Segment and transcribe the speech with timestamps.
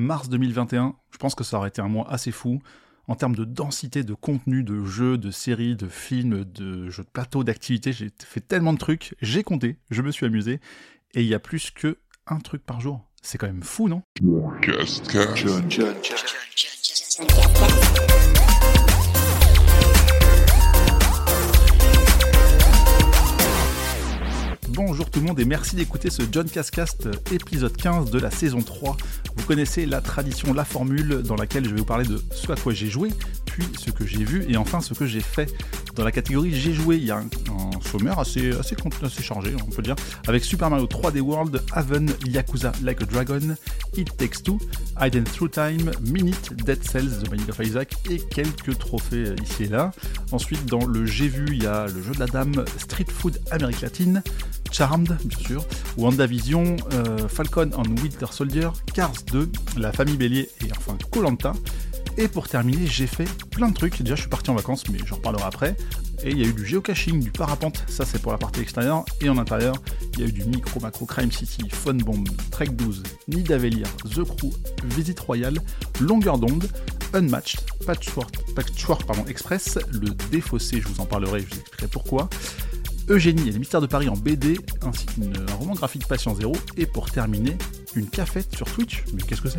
[0.00, 2.60] mars 2021, je pense que ça aurait été un mois assez fou
[3.06, 7.08] en termes de densité de contenu, de jeux, de séries, de films, de jeux de
[7.08, 7.92] plateau, d'activités.
[7.92, 10.60] J'ai fait tellement de trucs, j'ai compté, je me suis amusé,
[11.14, 13.04] et il y a plus que un truc par jour.
[13.22, 14.02] C'est quand même fou, non
[24.82, 28.30] Bonjour tout le monde et merci d'écouter ce John Cascast euh, épisode 15 de la
[28.30, 28.96] saison 3.
[29.36, 32.56] Vous connaissez la tradition, la formule dans laquelle je vais vous parler de ce à
[32.56, 33.10] quoi j'ai joué,
[33.44, 35.52] puis ce que j'ai vu et enfin ce que j'ai fait.
[35.96, 37.28] Dans la catégorie j'ai joué, il y a un,
[37.82, 42.72] sommaire assez, assez, assez, chargé, on peut dire, avec Super Mario 3D World, Haven, Yakuza
[42.82, 43.56] Like a Dragon,
[43.98, 44.58] It Takes Two,
[44.98, 49.64] Hidden Through Time, Minute, Dead Cells, The Binding of Isaac et quelques trophées euh, ici
[49.64, 49.92] et là.
[50.32, 53.40] Ensuite, dans le j'ai vu, il y a le jeu de la dame, Street Food
[53.50, 54.22] Amérique latine,
[54.70, 55.64] Charmed, bien sûr,
[55.96, 61.52] WandaVision, euh, Falcon and Winter Soldier, Cars 2, La Famille Bélier et enfin Colanta.
[62.16, 64.02] Et pour terminer, j'ai fait plein de trucs.
[64.02, 65.76] Déjà, je suis parti en vacances, mais j'en reparlerai après.
[66.22, 69.04] Et il y a eu du géocaching, du parapente, ça c'est pour la partie extérieure.
[69.22, 69.74] Et en intérieur,
[70.14, 74.24] il y a eu du micro macro Crime City, Fun Bomb, Trek 12, Nidavellir, The
[74.24, 74.50] Crew,
[74.84, 75.58] Visite Royale,
[76.00, 76.68] Longueur d'onde,
[77.14, 82.28] Unmatched, Patchwork, Patchwork pardon, Express, le défaussé, je vous en parlerai, je vous expliquerai pourquoi.
[83.10, 86.86] Eugénie et les mystères de Paris en BD, ainsi qu'un roman graphique Patient Zéro, et
[86.86, 87.58] pour terminer,
[87.96, 89.02] une cafette sur Twitch.
[89.12, 89.58] Mais qu'est-ce que c'est?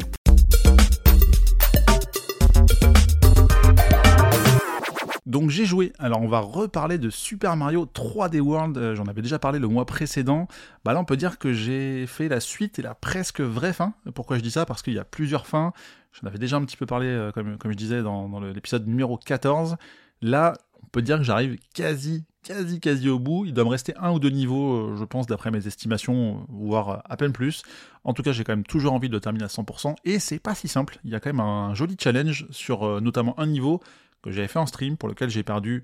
[5.25, 9.21] Donc j'ai joué, alors on va reparler de Super Mario 3D World, euh, j'en avais
[9.21, 10.47] déjà parlé le mois précédent,
[10.85, 13.93] bah là on peut dire que j'ai fait la suite et la presque vraie fin.
[14.13, 14.65] Pourquoi je dis ça?
[14.65, 15.73] Parce qu'il y a plusieurs fins,
[16.13, 19.17] j'en avais déjà un petit peu parlé euh, comme, je disais dans, dans l'épisode numéro
[19.17, 19.75] 14.
[20.21, 23.45] Là on peut dire que j'arrive quasi quasi quasi au bout.
[23.45, 27.01] Il doit me rester un ou deux niveaux, euh, je pense, d'après mes estimations, voire
[27.05, 27.63] à peine plus.
[28.03, 30.55] En tout cas, j'ai quand même toujours envie de terminer à 100%, et c'est pas
[30.55, 30.99] si simple.
[31.03, 33.81] Il y a quand même un joli challenge sur euh, notamment un niveau
[34.21, 35.83] que j'avais fait en stream, pour lequel j'ai perdu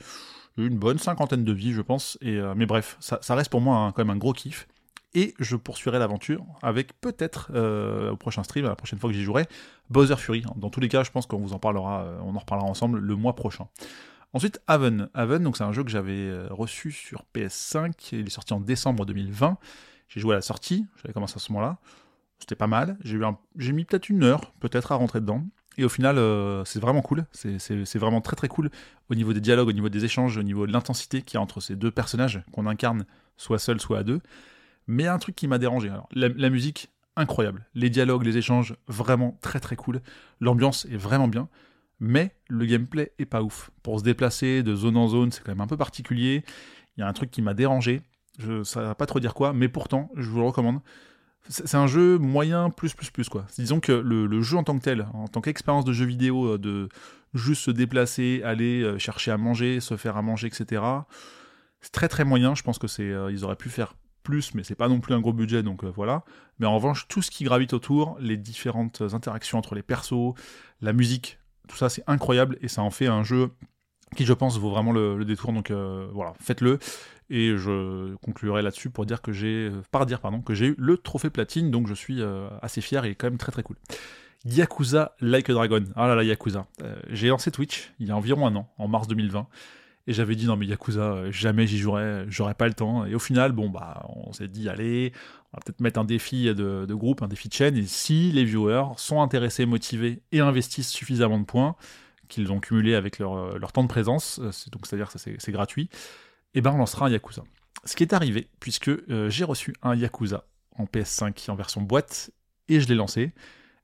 [0.58, 2.18] une bonne cinquantaine de vies, je pense.
[2.22, 4.68] Et, euh, mais bref, ça, reste pour moi quand même un gros kiff.
[5.14, 7.50] Et je poursuivrai l'aventure avec peut-être
[8.12, 9.48] au prochain stream, à la prochaine fois que j'y jouerai,
[9.90, 10.44] Bowser Fury.
[10.58, 13.16] Dans tous les cas, je pense qu'on vous en parlera, on en reparlera ensemble le
[13.16, 13.68] mois prochain.
[14.34, 15.10] Ensuite, Haven.
[15.14, 17.94] Haven, donc c'est un jeu que j'avais euh, reçu sur PS5.
[18.12, 19.58] Il est sorti en décembre 2020.
[20.10, 20.86] J'ai joué à la sortie.
[21.02, 21.78] J'avais commencé à ce moment-là.
[22.40, 22.98] C'était pas mal.
[23.04, 25.44] J'ai, mis peut-être une heure, peut-être, à rentrer dedans.
[25.78, 27.26] Et au final, euh, c'est vraiment cool.
[27.32, 28.70] C'est, vraiment très très cool
[29.10, 31.42] au niveau des dialogues, au niveau des échanges, au niveau de l'intensité qu'il y a
[31.42, 33.06] entre ces deux personnages qu'on incarne,
[33.38, 34.22] soit seul, soit à deux.
[34.88, 35.90] Mais il y a un truc qui m'a dérangé.
[35.90, 37.66] Alors, la musique, incroyable.
[37.76, 40.02] Les dialogues, les échanges, vraiment très très cool.
[40.40, 41.50] L'ambiance est vraiment bien
[42.00, 43.72] mais le gameplay est pas ouf.
[43.84, 46.44] Pour se déplacer de zone en zone, c'est quand même un peu particulier.
[46.96, 48.02] Il y a un truc qui m'a dérangé.
[48.40, 50.80] Je ne sais pas trop dire quoi, mais pourtant, je vous le recommande.
[51.50, 53.46] C'est un jeu moyen plus plus plus quoi.
[53.58, 56.58] Disons que le, jeu en tant que tel, en tant qu'expérience de jeu vidéo, euh,
[56.58, 56.90] de
[57.34, 60.84] juste se déplacer, aller euh, chercher à manger, se faire à manger, etc.
[61.80, 62.54] C'est très très moyen.
[62.54, 65.14] Je pense que c'est, euh, ils auraient pu faire plus, mais c'est pas non plus
[65.14, 66.26] un gros budget, donc voilà.
[66.60, 70.34] Mais en revanche, tout ce qui gravite autour, les différentes interactions entre les persos,
[70.82, 73.50] la musique, tout ça c'est incroyable et ça en fait un jeu
[74.16, 75.54] qui je pense vaut vraiment le, détour.
[75.54, 76.80] Donc euh, voilà faites-le.
[77.30, 80.98] Et je conclurai là-dessus pour dire que j'ai par dire pardon que j'ai eu le
[80.98, 81.72] trophée platine.
[81.72, 83.76] Donc je suis euh, assez fier et quand même très très cool.
[84.46, 85.84] Yakuza Like a Dragon.
[85.96, 86.68] Ah là là Yakuza.
[86.82, 89.48] Euh, j'ai lancé Twitch il y a environ un an en mars 2020
[90.08, 93.20] et j'avais dit non mais Yakuza jamais j'y jouerai j'aurais pas le temps et au
[93.20, 95.12] final bon bah on s'est dit allez
[95.54, 98.44] on va peut-être mettre un défi de, groupe, un défi de chaîne, et si les
[98.44, 101.76] viewers sont intéressés, motivés et investissent suffisamment de points
[102.28, 105.84] qu'ils ont cumulés avec leur, euh, temps de présence, euh, donc c'est-à-dire que c'est gratuit,
[106.54, 107.44] et eh ben on lancera un Yakuza.
[107.86, 112.32] Ce qui est arrivé, puisque euh, j'ai reçu un Yakuza en PS5 en version boîte,
[112.68, 113.32] et je l'ai lancé.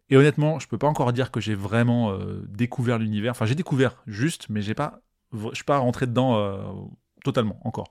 [0.09, 2.16] Et honnêtement, je peux pas encore dire que j'ai vraiment
[2.50, 3.31] découvert l'univers.
[3.31, 5.00] Enfin, j'ai découvert juste, mais j'ai pas,
[5.33, 6.88] je suis pas rentré dedans
[7.23, 7.89] totalement encore.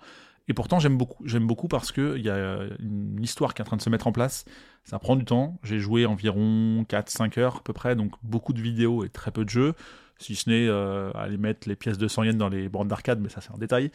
[0.48, 1.22] Et pourtant, j'aime beaucoup.
[1.26, 4.06] J'aime beaucoup parce qu'il y a une histoire qui est en train de se mettre
[4.06, 4.44] en place.
[4.84, 5.58] Ça prend du temps.
[5.62, 9.44] J'ai joué environ 4-5 heures à peu près, donc beaucoup de vidéos et très peu
[9.44, 9.74] de jeux.
[10.18, 13.20] Si ce n'est euh, aller mettre les pièces de 100 yens dans les bornes d'arcade,
[13.20, 13.90] mais ça c'est un détail.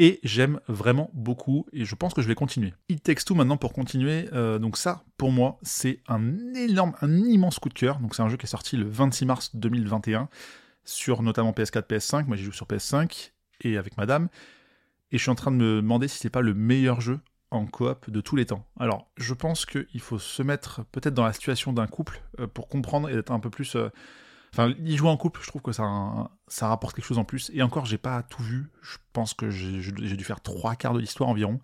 [0.00, 2.72] Et j'aime vraiment beaucoup, et je pense que je vais continuer.
[2.88, 7.12] It Takes Two maintenant pour continuer, euh, donc ça, pour moi, c'est un énorme, un
[7.16, 7.98] immense coup de cœur.
[7.98, 10.28] Donc c'est un jeu qui est sorti le 26 mars 2021,
[10.88, 13.32] sur notamment PS4, PS5, moi j'y joue sur PS5,
[13.62, 14.28] et avec madame
[15.10, 17.20] et je suis en train de me demander si c'est pas le meilleur jeu
[17.50, 18.66] en coop de tous les temps.
[18.78, 22.68] Alors, je pense qu'il faut se mettre peut-être dans la situation d'un couple euh, pour
[22.68, 23.74] comprendre et être un peu plus.
[23.74, 23.88] Euh,
[24.52, 27.50] enfin, y jouer en couple, je trouve que ça, ça rapporte quelque chose en plus.
[27.54, 28.70] Et encore, j'ai pas tout vu.
[28.82, 31.60] Je pense que j'ai dû faire trois quarts de l'histoire environ.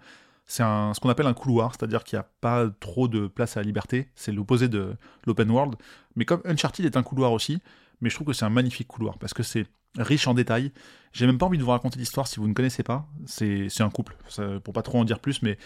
[0.47, 3.61] C'est ce qu'on appelle un couloir, c'est-à-dire qu'il n'y a pas trop de place à
[3.61, 4.11] la liberté.
[4.15, 4.95] C'est l'opposé de
[5.27, 5.77] l'open world.
[6.17, 7.63] Mais comme Uncharted est un couloir aussi,
[8.01, 9.67] mais je trouve que c'est un magnifique couloir parce que c'est
[9.99, 10.73] riche en détails.
[11.13, 13.07] J'ai même pas envie de vous raconter l'histoire si vous ne connaissez pas.
[13.27, 15.59] C'est un couple, ça, pour pas trop en dire plus, mais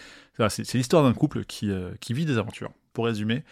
[0.49, 3.43] c'est l'histoire d'un couple qui, euh, qui vit des aventures, pour résumer.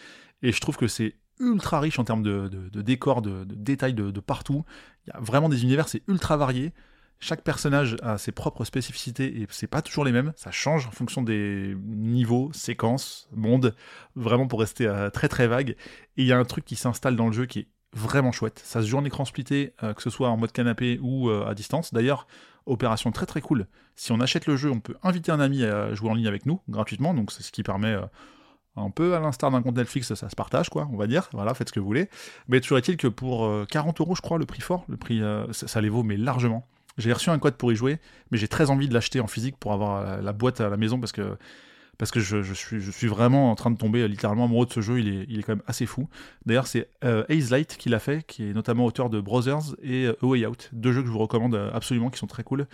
[0.43, 4.11] Et je trouve que c'est ultra riche en termes de, de, décors, de, détails de,
[4.19, 4.63] partout.
[5.05, 6.73] Il y a vraiment des univers, c'est ultra varié.
[7.19, 10.33] Chaque personnage a ses propres spécificités et c'est pas toujours les mêmes.
[10.35, 13.75] Ça change en fonction des niveaux, séquences, mondes,
[14.15, 15.71] vraiment pour rester euh, très très vague.
[15.71, 18.61] Et il y a un truc qui s'installe dans le jeu qui est vraiment chouette.
[18.63, 21.47] Ça se joue en écran splitté, euh, que ce soit en mode canapé ou euh,
[21.47, 21.93] à distance.
[21.93, 22.27] D'ailleurs,
[22.65, 23.67] opération très très cool.
[23.95, 26.45] Si on achète le jeu, on peut inviter un ami à jouer en ligne avec
[26.45, 28.05] nous gratuitement, donc c'est ce qui permet euh,
[28.75, 31.29] un peu à l'instar d'un compte Netflix, ça se partage, quoi, on va dire.
[31.33, 32.09] Voilà, faites ce que vous voulez.
[32.47, 35.19] Mais toujours est-il que pour 40 euros, je crois, le prix fort, le prix,
[35.51, 36.67] ça, les vaut, mais largement.
[36.99, 37.97] J'ai reçu un code pour y jouer,
[38.29, 40.99] mais j'ai très envie de l'acheter en physique pour avoir la boîte à la maison
[40.99, 41.37] parce que
[41.97, 45.39] parce que je, suis, vraiment en train de tomber littéralement amoureux de ce jeu, il
[45.39, 46.07] est, quand même assez fou.
[46.45, 50.15] D'ailleurs, c'est euh, Light qui l'a fait, qui est notamment auteur de Brothers et euh,
[50.21, 52.67] Way Out, deux jeux que je vous recommande euh, absolument, qui sont très cool.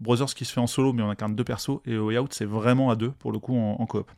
[0.00, 2.34] Brothers qui se fait en solo, mais on incarne deux persos, et A Way Out,
[2.34, 4.10] c'est vraiment à deux, pour le coup, en, coop.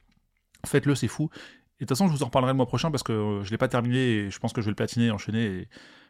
[0.66, 1.30] Faites-le, c'est fou.
[1.78, 3.50] Et de toute façon, je vous en reparlerai le mois prochain, parce que euh, je
[3.52, 5.68] l'ai pas terminé, et je pense que je vais le platiner, enchaîner, et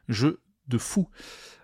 [0.09, 1.09] jeu de fou.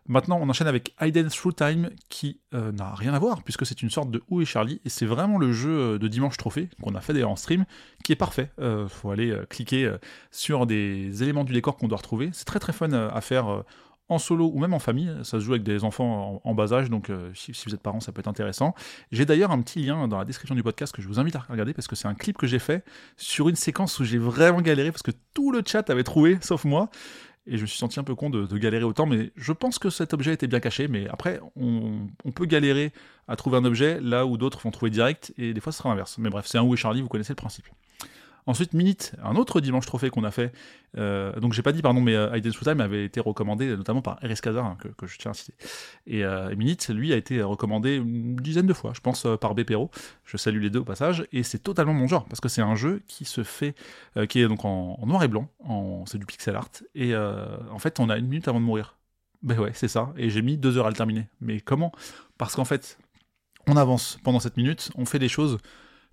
[0.07, 3.81] Maintenant, on enchaîne avec Hidden Through Time, qui euh, n'a rien à voir, puisque c'est
[3.81, 6.69] une sorte de Où est Charlie, et c'est vraiment le jeu euh, de Dimanche Trophée,
[6.83, 7.65] qu'on a fait d'ailleurs en stream,
[8.03, 8.51] qui est parfait.
[8.59, 9.91] Il euh, faut aller cliquer
[10.31, 12.31] sur des éléments du décor qu'on doit retrouver.
[12.33, 13.65] C'est très très fun à faire
[14.09, 15.11] en solo ou même en famille.
[15.23, 18.13] Ça se joue avec des enfants en, bas âge, donc si, vous êtes parents, ça
[18.13, 18.75] peut être intéressant.
[19.13, 21.45] J'ai d'ailleurs un petit lien dans la description du podcast que je vous invite à
[21.49, 22.85] regarder parce que c'est un clip que j'ai fait
[23.17, 26.65] sur une séquence où j'ai vraiment galéré parce que tout le chat avait trouvé, sauf
[26.65, 26.91] moi
[27.47, 29.91] et je me suis senti un peu con de, galérer autant, mais je pense que
[29.91, 32.93] cet objet était bien caché, mais après, on, peut galérer
[33.29, 35.91] à trouver un objet là où d'autres vont trouver direct, et des fois ce sera
[35.91, 36.17] l'inverse.
[36.19, 37.67] Mais bref, c'est un Où Charlie, vous connaissez le principe.
[38.47, 40.53] Ensuite, Minute, un autre dimanche trophée qu'on a fait.
[40.99, 44.19] Euh, donc, j'ai pas dit, pardon, mais euh, Hidden Time avait été recommandé notamment par
[44.23, 45.55] RS Kazar, hein, que, je tiens à citer.
[46.07, 49.55] Et, euh, Minute, lui, a été recommandé une dizaine de fois, je pense, euh, par
[49.55, 49.91] Bepero.
[50.27, 51.27] Je salue les deux au passage.
[51.33, 53.75] Et c'est totalement mon genre, parce que c'est un jeu qui se fait,
[54.29, 56.71] qui est donc en, noir et blanc, en, c'est du pixel art.
[56.95, 58.97] Et en fait, on a une minute avant de mourir.
[59.43, 60.13] Ben ouais, c'est ça.
[60.17, 61.29] Et j'ai mis deux heures à le terminer.
[61.41, 61.93] Mais comment?
[62.39, 62.99] Parce qu'en fait,
[63.67, 65.59] on avance pendant cette minute, on fait des choses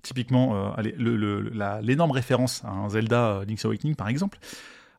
[0.01, 4.39] Typiquement, euh, l'énorme référence à un Zelda euh, Link's Awakening, par exemple.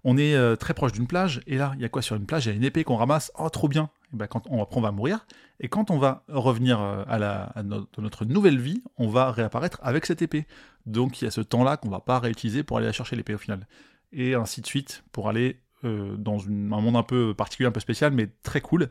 [0.04, 2.26] On est euh, très proche d'une plage, et là, il y a quoi sur une
[2.26, 2.46] plage?
[2.46, 4.76] Il y a une épée qu'on ramasse, oh trop bien et ben, quand on, Après,
[4.76, 5.26] on va mourir,
[5.58, 10.46] et quand on va revenir à, notre, nouvelle vie, on va réapparaître avec cette épée.
[10.86, 13.38] Donc il y a ce temps-là qu'on va pas réutiliser pour aller chercher l'épée au
[13.38, 13.66] final.
[14.12, 18.12] Et ainsi de suite, pour aller dans un monde un peu particulier, un peu spécial,
[18.12, 18.90] mais très cool.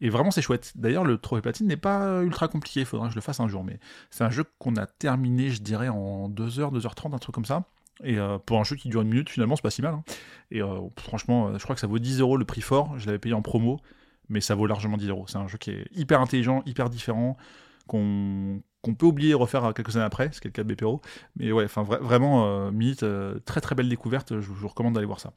[0.00, 0.72] Et vraiment, c'est chouette.
[0.74, 3.48] D'ailleurs, le trophée platine n'est pas ultra compliqué, il faudra que je le fasse un
[3.48, 3.64] jour.
[3.64, 3.78] Mais
[4.10, 7.64] c'est un jeu qu'on a terminé, je dirais, en 2h, 2h30, un truc comme ça.
[8.04, 9.94] Et euh, pour un jeu qui dure une minute, finalement, c'est pas si mal.
[9.94, 10.04] Hein.
[10.50, 12.98] Et euh, franchement, je crois que ça vaut 10 euros le prix fort.
[12.98, 13.80] Je l'avais payé en promo,
[14.28, 15.24] mais ça vaut largement 10 euros.
[15.28, 17.38] C'est un jeu qui est hyper intelligent, hyper différent,
[17.86, 18.62] qu'on
[18.98, 21.00] peut oublier et refaire quelques années après, ce qui est le cas de BPO.
[21.36, 25.20] Mais ouais, vraiment, euh, Minute, euh, très très belle découverte, je vous recommande d'aller voir
[25.20, 25.32] ça.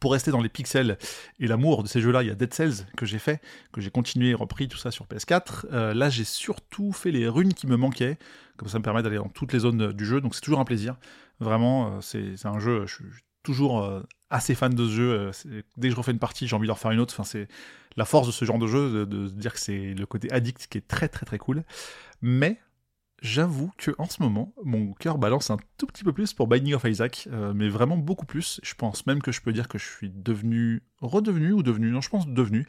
[0.00, 0.98] Pour rester dans les pixels
[1.40, 3.40] et l'amour de ces jeux-là, il y a Dead Cells que j'ai fait,
[3.72, 5.66] que j'ai continué repris tout ça sur PS4.
[5.72, 8.18] Euh, là, j'ai surtout fait les runes qui me manquaient,
[8.58, 10.64] comme ça me permet d'aller dans toutes les zones du jeu, donc c'est toujours un
[10.64, 10.96] plaisir.
[11.40, 13.04] Vraiment, euh, c'est un jeu, je suis
[13.42, 15.30] toujours euh, assez fan de ce jeu.
[15.78, 17.14] Dès que je refais une partie, j'ai envie d'en refaire une autre.
[17.14, 17.48] Enfin, c'est
[17.96, 20.68] la force de ce genre de jeu, de, de dire que c'est le côté addict
[20.68, 21.64] qui est très très très cool.
[22.20, 22.60] Mais
[23.20, 26.74] j'avoue que en ce moment, mon cœur balance un tout petit peu plus pour Binding
[26.74, 28.60] of Isaac, euh, mais vraiment beaucoup plus.
[28.62, 32.00] Je pense même que je peux dire que je suis devenu, redevenu ou devenu, non,
[32.00, 32.66] je pense devenu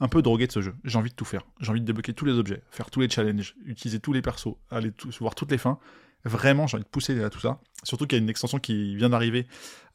[0.00, 0.74] un peu drogué de ce jeu.
[0.84, 1.42] J'ai envie de tout faire.
[1.60, 4.56] J'ai envie de débloquer tous les objets, faire tous les challenges, utiliser tous les persos,
[4.70, 5.78] aller voir toutes les fins.
[6.24, 7.60] Vraiment, j'ai envie de pousser à tout ça.
[7.84, 9.46] Surtout qu'il y a une extension qui vient d'arriver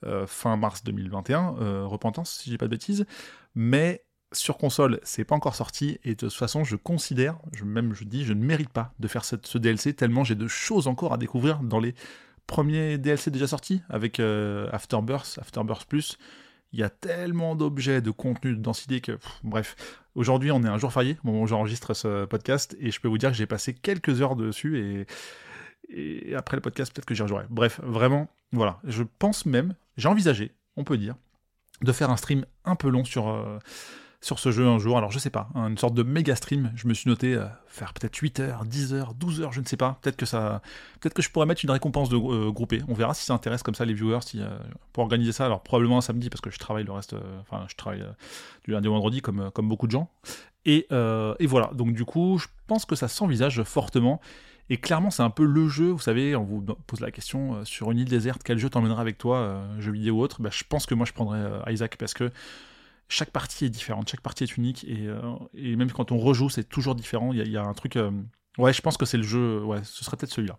[0.06, 3.06] euh, fin mars 2021, euh, Repentance, si j'ai pas de bêtises.
[3.56, 8.04] Mais sur console, c'est pas encore sorti, et de toute façon, je considère, même je
[8.04, 11.18] dis, je ne mérite pas de faire ce DLC, tellement j'ai de choses encore à
[11.18, 11.96] découvrir dans les
[12.48, 16.18] premiers DLC déjà sortis, avec euh, Afterbirth, Afterbirth Plus.
[16.72, 19.75] Il y a tellement d'objets, de contenu, de densité que, bref.
[20.16, 23.08] Aujourd'hui, on est un jour férié, au moment où j'enregistre ce podcast, et je peux
[23.08, 25.08] vous dire que j'ai passé quelques heures dessus,
[25.90, 27.46] et, et après le podcast, peut-être que j'y rejouerai.
[27.50, 28.80] Bref, vraiment, voilà.
[28.84, 31.16] Je pense même, j'ai envisagé, on peut dire,
[31.82, 33.60] de faire un stream un peu long sur, euh,
[34.24, 34.98] sur ce jeu un jour.
[34.98, 36.72] Alors je sais pas, hein, une sorte de méga stream.
[36.75, 39.65] Je me suis noté euh, faire peut-être 8 heures, 10 heures, 12 heures, je ne
[39.65, 40.00] sais pas.
[40.01, 40.62] Peut-être que ça,
[41.01, 42.82] peut-être que je pourrais mettre une récompense de euh, groupée.
[42.88, 44.22] On verra si ça intéresse comme ça les viewers.
[44.22, 44.48] Si, euh,
[44.94, 47.75] pour organiser ça, alors probablement un samedi parce que je travaille le reste, enfin je
[47.75, 48.06] travaille
[48.63, 50.10] du lundi au vendredi comme comme beaucoup de gens.
[50.65, 50.88] Et,
[51.39, 51.72] et voilà.
[51.74, 54.22] Donc du coup, je pense que ça s'envisage fortement.
[54.70, 57.92] Et clairement, c'est un peu le jeu, vous savez, on vous pose la question sur
[57.92, 60.42] une île déserte, quel jeu t'emmènera avec toi, jeu vidéo ou autre?
[60.42, 62.32] Bah, Je pense que moi je prendrais Isaac parce que
[63.10, 66.96] chaque partie est différente, chaque partie est unique, et, même quand on rejoue, c'est toujours
[66.96, 67.32] différent.
[67.34, 67.98] Il y, a un truc.
[68.58, 70.58] ouais, je pense que c'est le jeu, ouais, ce serait peut-être celui-là.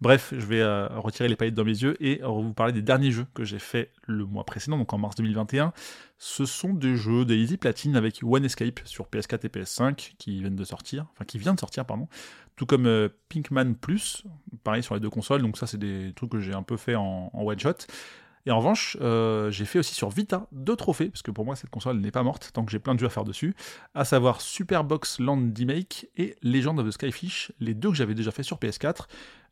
[0.00, 3.10] Bref, je vais euh, retirer les paillettes dans mes yeux et vous parler des derniers
[3.10, 5.72] jeux que j'ai fait le mois précédent, donc en mars 2021.
[6.18, 7.58] Ce sont des jeux des Easy
[7.94, 11.60] avec One Escape sur PS4 et PS5 qui viennent de sortir, enfin qui vient de
[11.60, 12.08] sortir, pardon.
[12.54, 14.24] Tout comme euh, Pinkman Plus,
[14.62, 16.94] pareil sur les deux consoles, donc ça c'est des trucs que j'ai un peu fait
[16.94, 17.78] en one shot.
[18.48, 21.54] Et en revanche, euh, j'ai fait aussi sur Vita deux trophées, parce que pour moi
[21.54, 23.54] cette console n'est pas morte, tant que j'ai plein de jeux à faire dessus,
[23.94, 28.30] à savoir Superbox Land D-Make et Legend of the Skyfish, les deux que j'avais déjà
[28.30, 29.02] fait sur PS4.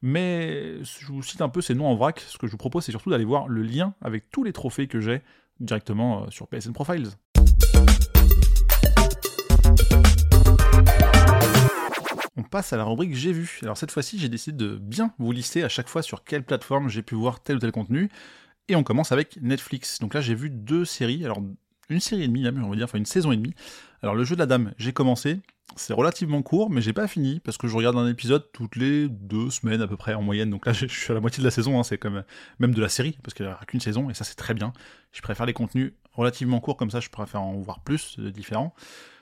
[0.00, 2.86] Mais je vous cite un peu ces noms en vrac, ce que je vous propose
[2.86, 5.20] c'est surtout d'aller voir le lien avec tous les trophées que j'ai
[5.60, 7.10] directement euh, sur PSN Profiles.
[12.38, 13.58] on passe à la rubrique J'ai vu.
[13.62, 16.88] Alors cette fois-ci, j'ai décidé de bien vous lister à chaque fois sur quelle plateforme
[16.88, 18.10] j'ai pu voir tel ou tel contenu.
[18.68, 20.00] Et on commence avec Netflix.
[20.00, 21.24] Donc là, j'ai vu deux séries.
[21.24, 21.40] Alors,
[21.88, 23.54] une série et demie, même, on va dire, enfin une saison et demie.
[24.02, 25.40] Alors, le jeu de la dame, j'ai commencé.
[25.74, 29.08] C'est relativement court, mais j'ai pas fini parce que je regarde un épisode toutes les
[29.08, 30.50] deux semaines à peu près en moyenne.
[30.50, 31.78] Donc là, je suis à la moitié de la saison.
[31.78, 31.82] Hein.
[31.82, 32.24] c'est comme
[32.60, 34.72] même de la série parce qu'il n'y a qu'une saison et ça, c'est très bien.
[35.12, 37.00] Je préfère les contenus relativement courts comme ça.
[37.00, 38.74] Je préfère en voir plus de différents.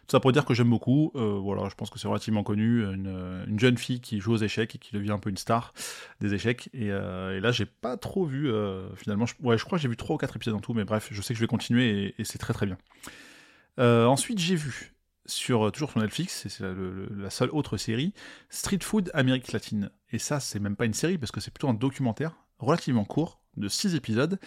[0.06, 1.12] Tout ça pour dire que j'aime beaucoup.
[1.14, 2.82] Euh, voilà, je pense que c'est relativement connu.
[2.82, 5.73] Une, jeune fille qui joue aux échecs et qui devient un peu une star
[6.20, 6.68] des échecs.
[6.75, 8.50] Et, euh, là, j'ai pas trop vu.
[8.50, 10.75] Euh, finalement, je, ouais, je crois que j'ai vu 3 ou 4 épisodes en tout,
[10.75, 12.76] mais bref, je sais que je vais continuer et, c'est très très bien.
[13.78, 14.92] ensuite, j'ai vu
[15.26, 18.12] sur toujours sur Netflix, c'est la, seule autre série,
[18.50, 19.90] Street Food Amérique latine.
[20.11, 23.43] Et ça, c'est même pas une série parce que c'est plutôt un documentaire relativement court
[23.56, 24.38] de 6 épisodes,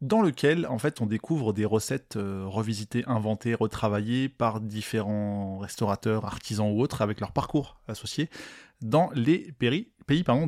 [0.00, 6.24] dans lequel en fait on découvre des recettes euh, revisitées, inventées, retravaillées par différents restaurateurs,
[6.24, 8.28] artisans ou autres, avec leur parcours associé,
[8.82, 9.88] dans les pays,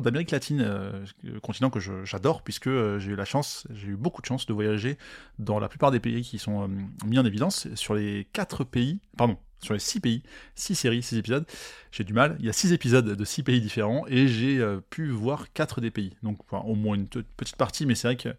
[0.01, 1.05] d'Amérique latine, euh,
[1.41, 4.53] continent que j'adore, puisque euh, j'ai eu la chance, j'ai eu beaucoup de chance de
[4.53, 4.97] voyager
[5.39, 6.69] dans la plupart des pays qui sont
[7.05, 7.67] mis en évidence.
[7.75, 10.23] Sur les 4 pays, pardon, sur les 6 pays,
[10.55, 11.45] 6 séries, 6 épisodes.
[11.91, 14.79] J'ai du mal, il y a 6 épisodes de 6 pays différents et j'ai euh,
[14.89, 16.15] pu voir 4 des pays.
[16.23, 18.29] Donc au moins une petite partie, mais c'est vrai que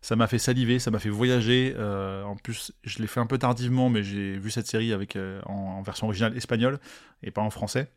[0.00, 1.74] ça m'a fait saliver, ça m'a fait voyager.
[1.76, 5.40] Euh, en plus, je l'ai fait un peu tardivement, mais j'ai vu cette série euh,
[5.44, 6.78] en, version originale espagnole
[7.22, 7.90] et pas en français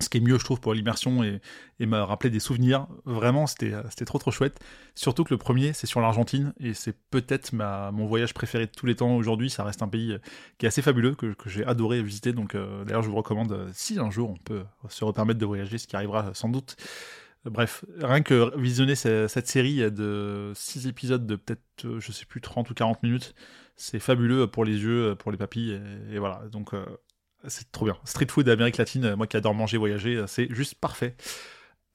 [0.00, 1.40] ce qui est mieux, je trouve, pour l'immersion et,
[1.80, 2.86] et m'a des souvenirs.
[3.04, 4.60] Vraiment, c'était trop trop chouette.
[4.94, 8.86] Surtout que le premier, c'est sur l'Argentine et c'est peut-être mon voyage préféré de tous
[8.86, 9.48] les temps aujourd'hui.
[9.48, 10.18] Ça reste un pays euh,
[10.58, 12.32] qui est assez fabuleux, que, j'ai adoré visiter.
[12.32, 15.46] Donc, euh, d'ailleurs, je vous recommande, euh, si un jour on peut se repermettre de
[15.46, 16.76] voyager, ce qui arrivera sans doute.
[17.44, 22.68] Bref, rien que visionner cette, série de 6 épisodes de peut-être, je sais plus, 30
[22.70, 23.34] ou 40 minutes,
[23.76, 25.80] c'est fabuleux pour les yeux, pour les papilles.
[26.10, 26.42] Et, voilà.
[26.50, 26.74] Donc,
[27.46, 27.96] c'est trop bien.
[28.04, 31.16] Street food d'Amérique latine, moi qui adore manger, voyager, c'est juste parfait.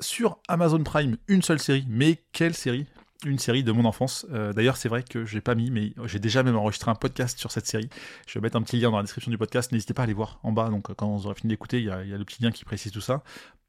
[0.01, 2.87] Sur Amazon Prime, une seule série, mais quelle série?
[3.23, 4.25] Une série de mon enfance.
[4.31, 7.37] Euh, d'ailleurs, c'est vrai que j'ai pas mis, mais j'ai déjà même enregistré un podcast
[7.37, 7.87] sur cette série.
[8.25, 9.71] Je vais mettre un petit lien dans la description du podcast.
[9.71, 10.69] N'hésitez pas à aller voir en bas.
[10.69, 12.99] Donc, quand vous aurez fini d'écouter, il y, a le petit lien qui précise tout
[12.99, 13.21] ça.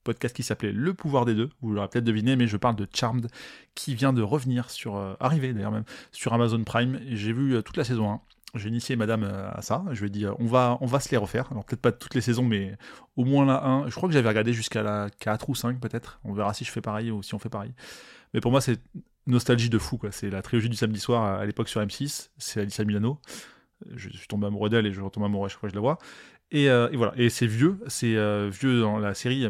[0.05, 1.51] Podcast qui s'appelait Le pouvoir des deux.
[1.61, 3.29] Vous l'aurez peut-être deviné, mais je parle de Charmed,
[3.75, 6.99] qui vient de revenir sur, euh, d'ailleurs même, sur Amazon Prime.
[7.09, 8.21] J'ai vu euh, toute la saison 1
[8.55, 9.85] j'ai initié madame euh, à ça.
[9.93, 11.49] Je lui ai dit, euh, on va, on va se les refaire.
[11.51, 12.77] Alors peut-être pas toutes les saisons, mais
[13.17, 13.89] au moins la 1.
[13.89, 16.21] Je crois que j'avais regardé jusqu'à la 4 ou 5 peut-être.
[16.25, 17.73] On verra si je fais pareil ou si on fait pareil.
[18.35, 18.81] Mais pour moi, c'est
[19.27, 19.99] nostalgie de fou.
[20.11, 22.31] C'est la trilogie du samedi soir à l'époque sur M6.
[22.39, 23.21] C'est Alicia Milano.
[23.95, 25.83] Je suis tombé amoureux d'elle et je retombe amoureux à chaque fois que je la
[25.83, 25.99] vois.
[26.51, 27.15] Et, euh, et voilà.
[27.17, 27.79] Et c'est vieux.
[27.87, 28.15] C'est
[28.51, 29.49] vieux dans la série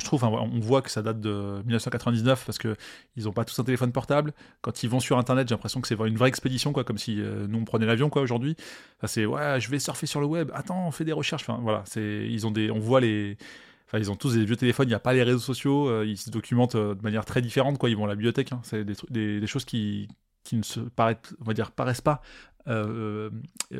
[0.00, 2.76] je trouve, on voit que ça date de 1999 parce que
[3.16, 4.32] ils ont pas tous un téléphone portable.
[4.60, 7.20] Quand ils vont sur Internet, j'ai l'impression que c'est une vraie expédition, quoi, comme si
[7.20, 8.56] euh, nous on prenait l'avion, aujourd'hui.
[9.04, 10.50] c'est ouais, je vais surfer sur le web.
[10.52, 11.46] Attends, on fait des recherches.
[11.46, 14.88] Voilà, c'est, ils ont des, on ils ont tous des vieux téléphones.
[14.88, 15.88] Il n'y a pas les réseaux sociaux.
[15.88, 17.88] Euh, ils se documentent euh, de manière très différente, quoi.
[17.88, 18.52] Ils vont à la bibliothèque.
[18.52, 18.60] Hein.
[18.64, 20.08] c'est des, choses qui,
[20.52, 22.20] ne se paraissent pas
[22.66, 23.30] euh,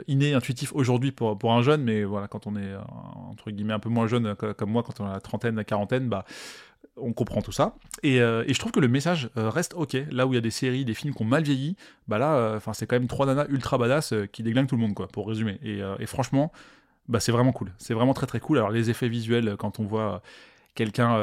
[0.09, 2.81] inné, intuitif aujourd'hui pour, pour un jeune, mais voilà, quand on est euh,
[3.31, 5.65] entre guillemets un peu moins jeune euh, comme moi, quand on a la trentaine, la
[5.65, 6.25] quarantaine, bah
[6.97, 7.75] on comprend tout ça.
[8.05, 9.97] Et, et, je trouve que le message reste ok.
[10.13, 11.75] Là où il y a des séries, des films qui ont mal vieilli,
[12.07, 14.95] bah là, enfin c'est quand même trois nanas ultra badass qui déglinguent tout le monde,
[14.95, 15.59] quoi, pour résumer.
[15.65, 16.53] Et, et franchement,
[17.09, 17.73] bah c'est vraiment cool.
[17.79, 18.59] C'est vraiment très très cool.
[18.59, 20.23] Alors les effets visuels, quand on voit
[20.77, 21.17] quelqu'un,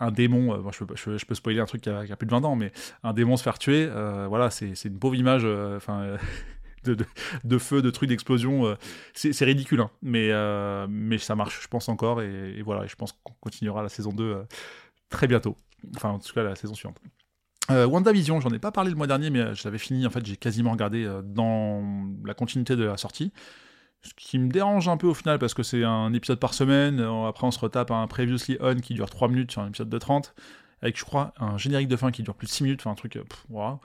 [0.00, 2.32] un démon, je, peux, je, peux spoiler un truc qui a, qui a, plus de
[2.32, 2.72] 20 ans, mais
[3.04, 3.88] un démon se faire tuer,
[4.28, 5.44] voilà, c'est une pauvre image,
[5.76, 6.16] enfin,
[6.94, 8.66] de, feu, de trucs d'explosion.
[8.66, 8.74] Euh,
[9.14, 9.90] c'est ridicule, hein.
[10.02, 12.22] mais, euh, mais ça marche, je pense encore.
[12.22, 14.42] Et, voilà, je pense qu'on continuera la saison 2 euh,
[15.08, 15.56] très bientôt.
[15.96, 17.00] Enfin, en tout cas, la saison suivante.
[17.68, 20.06] WandaVision, j'en ai pas parlé le mois dernier, mais je l'avais fini.
[20.06, 21.82] En fait, j'ai quasiment regardé dans
[22.24, 23.32] la continuité de la sortie.
[24.02, 27.00] Ce qui me dérange un peu au final parce que c'est un épisode par semaine.
[27.00, 29.98] Après, on se retape un Previously On qui dure 3 minutes sur un épisode de
[29.98, 30.32] 30
[30.82, 32.94] avec je crois un générique de fin qui dure plus de 6 minutes, enfin un
[32.94, 33.18] truc,
[33.48, 33.78] voilà.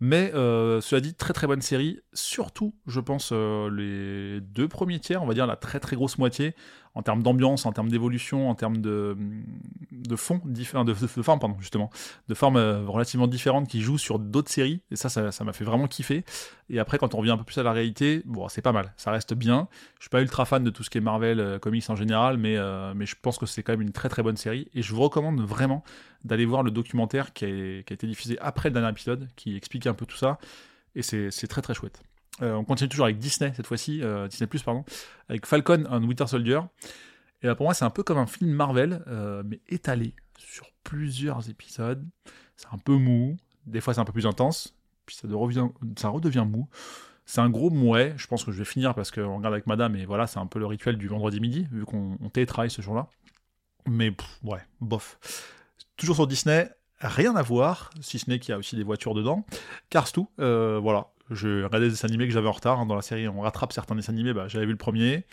[0.00, 5.00] Mais euh, cela dit, très très bonne série, surtout je pense euh, les deux premiers
[5.00, 6.54] tiers, on va dire la très très grosse moitié,
[6.98, 9.16] en termes d'ambiance, en termes d'évolution, en termes de,
[9.92, 11.90] de fond, de, de, forme, pardon, justement,
[12.28, 15.62] de formes euh, relativement différentes qui jouent sur d'autres séries, et ça, ça m'a fait
[15.62, 16.24] vraiment kiffer.
[16.70, 18.92] Et après, quand on revient un peu plus à la réalité, bon, c'est pas mal,
[18.96, 19.68] ça reste bien.
[19.98, 22.36] Je suis pas ultra fan de tout ce qui est Marvel euh, Comics en général,
[22.36, 24.82] mais, euh, mais je pense que c'est quand même une très très bonne série, et
[24.82, 25.84] je vous recommande vraiment
[26.24, 27.48] d'aller voir le documentaire qui a,
[27.84, 30.38] qui a été diffusé après le dernier épisode, qui explique un peu tout ça,
[30.96, 32.02] et c'est très très chouette.
[32.42, 34.84] Euh, on continue toujours avec Disney cette fois-ci, euh, Disney Plus pardon,
[35.28, 36.60] avec Falcon and Winter Soldier.
[37.42, 40.66] Et là pour moi c'est un peu comme un film Marvel, euh, mais étalé sur
[40.84, 42.04] plusieurs épisodes.
[42.56, 44.74] C'est un peu mou, des fois c'est un peu plus intense,
[45.06, 46.68] puis ça, redevient, mou.
[47.24, 49.96] C'est un gros mouet, je pense que je vais finir parce qu'on regarde avec madame
[49.96, 53.08] et voilà, c'est un peu le rituel du vendredi midi, vu qu'on télétravaille ce jour-là.
[53.86, 55.18] Mais ouais, bof.
[55.96, 59.14] Toujours sur Disney, rien à voir, si ce n'est qu'il y a aussi des voitures
[59.14, 59.44] dedans.
[59.90, 62.80] Cars tout, voilà, je regardais des dessins animés que j'avais en retard.
[62.80, 64.32] Hein, dans la série, on rattrape certains dessins animés.
[64.32, 65.24] Bah, j'avais vu le premier.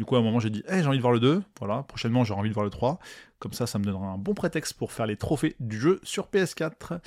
[0.00, 1.42] Du coup, à un moment, j'ai dit hey, j'ai envie de voir le 2.
[1.58, 2.98] Voilà, prochainement, j'ai envie de voir le 3.
[3.38, 6.28] Comme ça, ça me donnera un bon prétexte pour faire les trophées du jeu sur
[6.28, 7.00] PS4.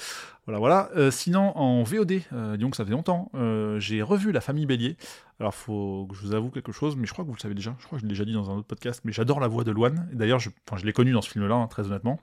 [0.46, 0.92] Voilà, voilà.
[0.96, 4.68] Euh, sinon, en VOD, euh, disons que ça fait longtemps, euh, j'ai revu La Famille
[4.68, 4.96] Bélier.
[5.40, 7.56] Alors, faut que je vous avoue quelque chose, mais je crois que vous le savez
[7.56, 7.76] déjà.
[7.80, 9.64] Je crois que je l'ai déjà dit dans un autre podcast, mais j'adore la voix
[9.64, 10.08] de Loane.
[10.14, 10.52] D'ailleurs, je,
[10.84, 12.20] l'ai connu dans ce film-là, hein, très honnêtement.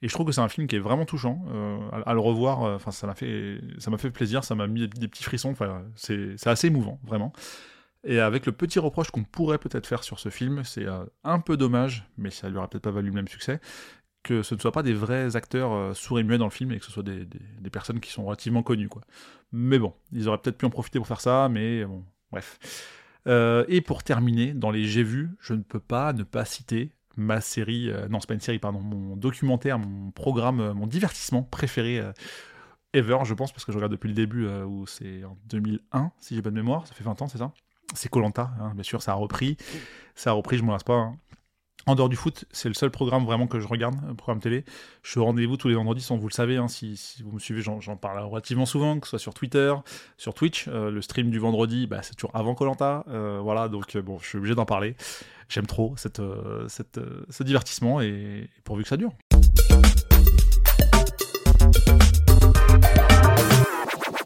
[0.00, 1.44] Et je trouve que c'est un film qui est vraiment touchant.
[2.06, 3.60] À, le revoir, ça m'a fait,
[3.98, 5.54] fait plaisir, ça m'a mis des, petits frissons.
[5.94, 7.34] C'est, assez émouvant, vraiment.
[8.06, 11.40] Et avec le petit reproche qu'on pourrait peut-être faire sur ce film, c'est euh, un
[11.40, 13.60] peu dommage, mais ça lui aura peut-être pas valu le même succès,
[14.22, 16.78] que ce ne soit pas des vrais acteurs sourds et muets dans le film et
[16.78, 17.26] que ce soit des,
[17.70, 19.02] personnes qui sont relativement connues, quoi.
[19.52, 22.58] Mais bon, ils auraient peut-être pu en profiter pour faire ça, mais bon, bref.
[23.26, 27.40] et pour terminer, dans les J'ai vu, je ne peux pas ne pas citer ma
[27.40, 31.42] série, euh, non c'est pas une série, pardon, mon documentaire, mon programme, euh, mon divertissement
[31.42, 32.12] préféré euh,
[32.92, 36.34] ever, je pense, parce que je regarde depuis le début, où c'est en 2001, si
[36.34, 37.52] j'ai pas de mémoire, ça fait 20 ans, c'est ça?
[37.94, 39.56] C'est Colanta, hein, bien sûr, ça a repris,
[40.14, 40.94] ça a repris, je me lasse pas.
[40.94, 41.16] Hein.
[41.88, 44.64] En dehors du foot, c'est le seul programme vraiment que je regarde, programme télé.
[45.02, 47.38] Je suis au rendez-vous tous les vendredis, sans vous le savez, hein, si, vous me
[47.38, 49.72] suivez, j'en parle relativement souvent, que ce soit sur Twitter,
[50.16, 50.66] sur Twitch.
[50.66, 53.04] le stream du vendredi, bah, c'est toujours avant Colanta.
[53.40, 54.96] voilà, donc bon, je suis obligé d'en parler
[55.48, 56.68] j'aime trop euh,
[56.98, 59.12] euh, ce divertissement et, pourvu que ça dure.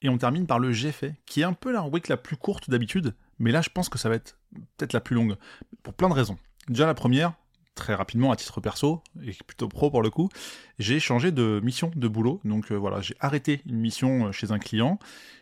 [0.03, 2.37] Et on termine par le J'ai fait, qui est un peu la rubrique la plus
[2.37, 4.39] courte d'habitude, mais là je pense que ça va être
[4.77, 5.37] peut-être la plus longue,
[5.83, 6.37] pour plein de raisons.
[6.69, 7.33] Déjà la première,
[7.75, 10.29] très rapidement à titre perso, et plutôt pro pour le coup,
[10.79, 12.41] j'ai changé de mission de boulot.
[12.45, 14.99] Donc euh, voilà, j'ai arrêté une mission chez un client,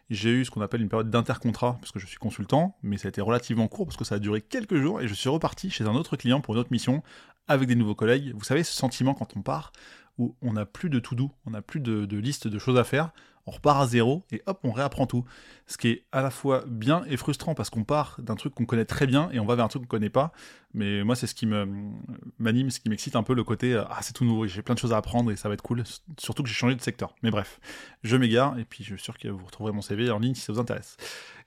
[0.09, 3.09] j'ai eu ce qu'on appelle une période d'intercontrat, parce que je suis consultant, mais ça
[3.09, 5.71] a été relativement court, parce que ça a duré quelques jours, et je suis reparti
[5.71, 7.03] chez un autre client pour une autre mission,
[7.49, 8.33] avec des nouveaux collègues.
[8.35, 9.73] Vous savez, ce sentiment quand on part,
[10.19, 12.85] où on n'a plus de tout doux, on n'a plus de, liste de choses à
[12.85, 13.11] faire,
[13.47, 15.25] on repart à zéro et hop, on réapprend tout.
[15.67, 18.67] Ce qui est à la fois bien et frustrant parce qu'on part d'un truc qu'on
[18.67, 20.33] connaît très bien et on va vers un truc qu'on connaît pas.
[20.75, 24.01] Mais moi, c'est ce qui m'anime, ce qui m'excite un peu le côté euh, ah
[24.03, 25.83] c'est tout nouveau, j'ai plein de choses à apprendre et ça va être cool.
[26.19, 27.15] Surtout que j'ai changé de secteur.
[27.23, 27.59] Mais bref,
[28.03, 30.43] je m'égare et puis je suis sûr que vous retrouverez mon CV en ligne si
[30.43, 30.99] ça vous intéresse.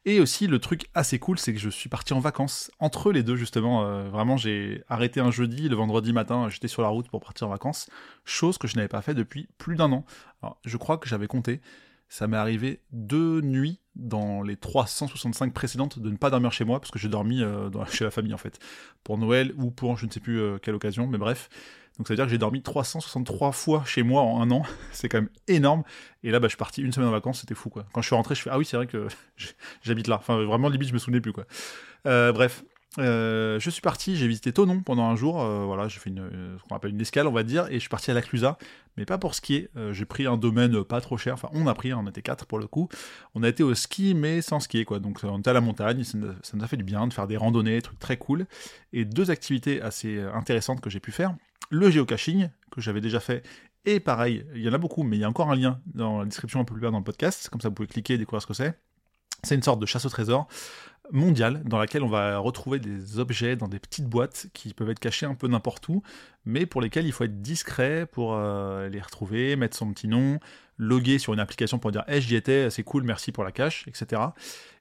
[0.03, 3.21] Et aussi, le truc assez cool, c'est que je suis parti en vacances entre les
[3.21, 3.85] deux, justement.
[3.85, 7.47] Euh, vraiment, j'ai arrêté un jeudi, le vendredi matin, j'étais sur la route pour partir
[7.47, 7.87] en vacances,
[8.25, 10.05] chose que je n'avais pas fait depuis plus d'un an.
[10.65, 11.61] Je crois que j'avais compté
[12.11, 16.81] ça m'est arrivé deux nuits dans les 365 précédentes de ne pas dormir chez moi,
[16.81, 18.59] parce que j'ai dormi euh, chez la famille en fait,
[19.05, 21.47] pour Noël ou pour je ne sais plus euh, quelle occasion, mais bref.
[21.97, 25.07] Donc ça veut dire que j'ai dormi 363 fois chez moi en un an, c'est
[25.07, 25.83] quand même énorme.
[26.23, 27.85] Et là, bah, je suis parti une semaine en vacances, c'était fou quoi.
[27.93, 29.07] Quand je suis rentré, je fais ah oui, c'est vrai que
[29.81, 30.17] j'habite là.
[30.17, 31.45] Enfin, vraiment, limite, je me souvenais plus quoi.
[32.07, 32.65] Euh, bref,
[32.99, 36.57] euh, je suis parti, j'ai visité Tonon pendant un jour, euh, voilà, j'ai fait euh,
[36.57, 38.57] ce qu'on appelle une escale, on va dire, et je suis parti à la Clusa,
[38.97, 39.69] mais pas pour skier.
[39.91, 42.59] j'ai pris un domaine pas trop cher, enfin, on a pris, on était quatre pour
[42.59, 42.89] le coup.
[43.33, 44.99] On a été au ski, mais sans skier, quoi.
[44.99, 47.37] Donc, on était à la montagne, ça, nous a fait du bien de faire des
[47.37, 48.45] randonnées, des trucs très cool,
[48.91, 51.33] et deux activités assez intéressantes que j'ai pu faire.
[51.69, 53.43] Le géocaching, que j'avais déjà fait,
[53.85, 56.19] et pareil, il y en a beaucoup, mais il y a encore un lien dans
[56.19, 58.17] la description un peu plus bas dans le podcast, comme ça vous pouvez cliquer et
[58.17, 58.77] découvrir ce que c'est.
[59.43, 60.47] C'est une sorte de chasse au trésor
[61.11, 64.99] mondiale dans laquelle on va retrouver des objets dans des petites boîtes qui peuvent être
[64.99, 66.03] cachés un peu n'importe où,
[66.45, 70.39] mais pour lesquels il faut être discret pour euh, les retrouver, mettre son petit nom,
[70.77, 73.87] loguer sur une application pour dire hey, j'y étais, c'est cool, merci pour la cache,
[73.87, 74.21] etc.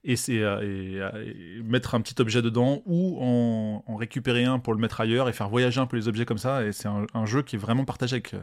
[0.02, 5.02] Et, euh, euh, mettre un petit objet dedans ou en, récupérer un pour le mettre
[5.02, 6.64] ailleurs et faire voyager un peu les objets comme ça.
[6.64, 8.34] Et c'est un, jeu qui est vraiment partagé avec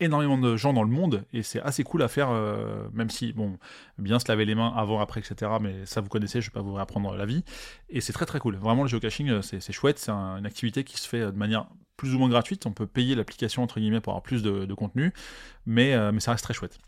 [0.00, 2.30] énormément de gens dans le monde et c'est assez cool à faire,
[2.92, 3.56] même si, bon,
[3.96, 5.50] bien se laver les mains avant, après, etc.
[5.62, 7.24] Mais ça vous connaissez, je vais pas vous réapprendre la
[7.88, 8.56] Et c'est très très cool.
[8.56, 9.98] Vraiment, le geocaching, c'est chouette.
[9.98, 12.66] C'est une activité qui se fait de manière plus ou moins gratuite.
[12.66, 15.12] On peut payer l'application entre guillemets pour avoir plus de, contenu,
[15.66, 16.78] mais, mais ça reste très chouette.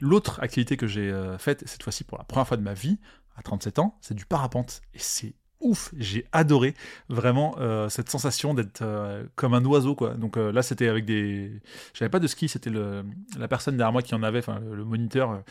[0.00, 2.98] L'autre activité que j'ai faite, cette fois-ci pour la première fois de ma vie,
[3.36, 4.82] à 37 ans, c'est du parapente.
[4.94, 6.74] Et c'est ouf, j'ai adoré
[7.08, 10.14] vraiment euh, cette sensation d'être euh, comme un oiseau quoi.
[10.14, 11.60] Donc euh, là c'était avec des,
[11.94, 15.42] j'avais pas de ski, c'était la personne derrière moi qui en avait, enfin le, moniteur.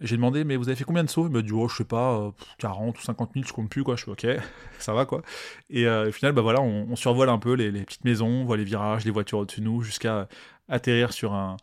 [0.00, 1.26] J'ai demandé mais vous avez fait combien de sauts?
[1.26, 3.96] Il m'a dit oh je sais pas 40 ou 50 000 je compte plus quoi.
[3.96, 4.26] Je suis ok
[4.78, 5.22] ça va quoi.
[5.70, 8.64] Et au final bah voilà on, survole un peu les, petites maisons, on voit les
[8.64, 10.28] virages, les voitures au-dessus de nous jusqu'à
[10.68, 11.56] atterrir sur un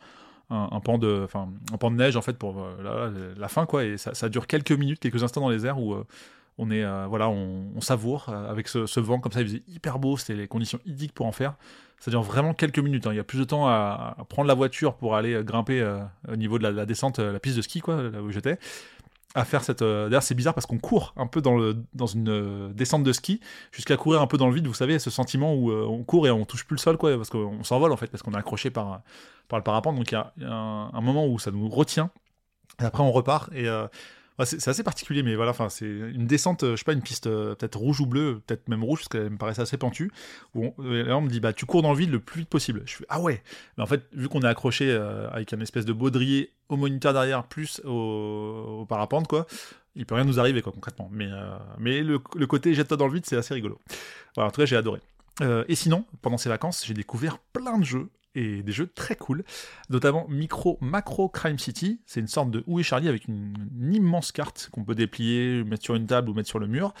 [0.52, 1.28] un, pan de,
[1.72, 3.84] un pan de neige en fait pour la, fin quoi.
[3.84, 5.94] Et ça, dure quelques minutes, quelques instants dans les airs où
[6.60, 9.40] on est euh, voilà, on, savoure euh, avec ce, vent comme ça.
[9.40, 11.54] Il faisait hyper beau, c'était les conditions idylliques pour en faire.
[11.98, 13.06] Ça dure vraiment quelques minutes.
[13.06, 13.14] Hein.
[13.14, 15.82] Il y a plus de temps à, prendre la voiture pour aller euh, grimper
[16.28, 18.58] au niveau de la, descente, la piste de ski quoi, là où j'étais
[19.36, 19.82] à faire cette.
[19.82, 21.56] D'ailleurs, c'est bizarre parce qu'on court un peu dans,
[22.06, 24.66] une descente de ski jusqu'à courir un peu dans le vide.
[24.66, 27.30] Vous savez, ce sentiment où on court et on touche plus le sol, quoi, parce
[27.30, 29.02] qu'on s'envole en fait, parce qu'on est accroché par,
[29.46, 29.94] par le parapente.
[29.94, 32.10] Donc il y a, un, moment où ça nous retient.
[32.80, 33.52] Et après, on repart.
[33.54, 33.68] Et
[34.44, 37.54] c'est assez particulier, mais voilà, c'est une descente, euh, je sais pas, une piste euh,
[37.54, 40.12] peut-être rouge ou bleue, peut-être même rouge, parce qu'elle me paraissait assez pentue.
[40.54, 42.48] Où on, là, on me dit, bah, tu cours dans le vide le plus vite
[42.48, 42.82] possible.
[42.86, 43.42] Je fais, ah ouais.
[43.76, 47.12] Mais en fait, vu qu'on est accroché euh, avec un espèce de baudrier au moniteur
[47.12, 49.46] derrière, plus au, parapente, quoi,
[49.96, 51.08] il peut rien nous arriver, quoi, concrètement.
[51.12, 51.28] Mais,
[51.78, 53.78] mais le, côté jette-toi dans le vide, c'est assez rigolo.
[54.36, 55.00] Voilà, en tout cas, j'ai adoré.
[55.66, 59.44] et sinon, pendant ces vacances, j'ai découvert plein de jeux et des jeux très cool,
[59.88, 62.00] notamment Micro Macro Crime City.
[62.06, 63.54] C'est une sorte de Où est Charlie avec une,
[63.92, 66.94] immense carte qu'on peut déplier, mettre sur une table ou mettre sur le mur.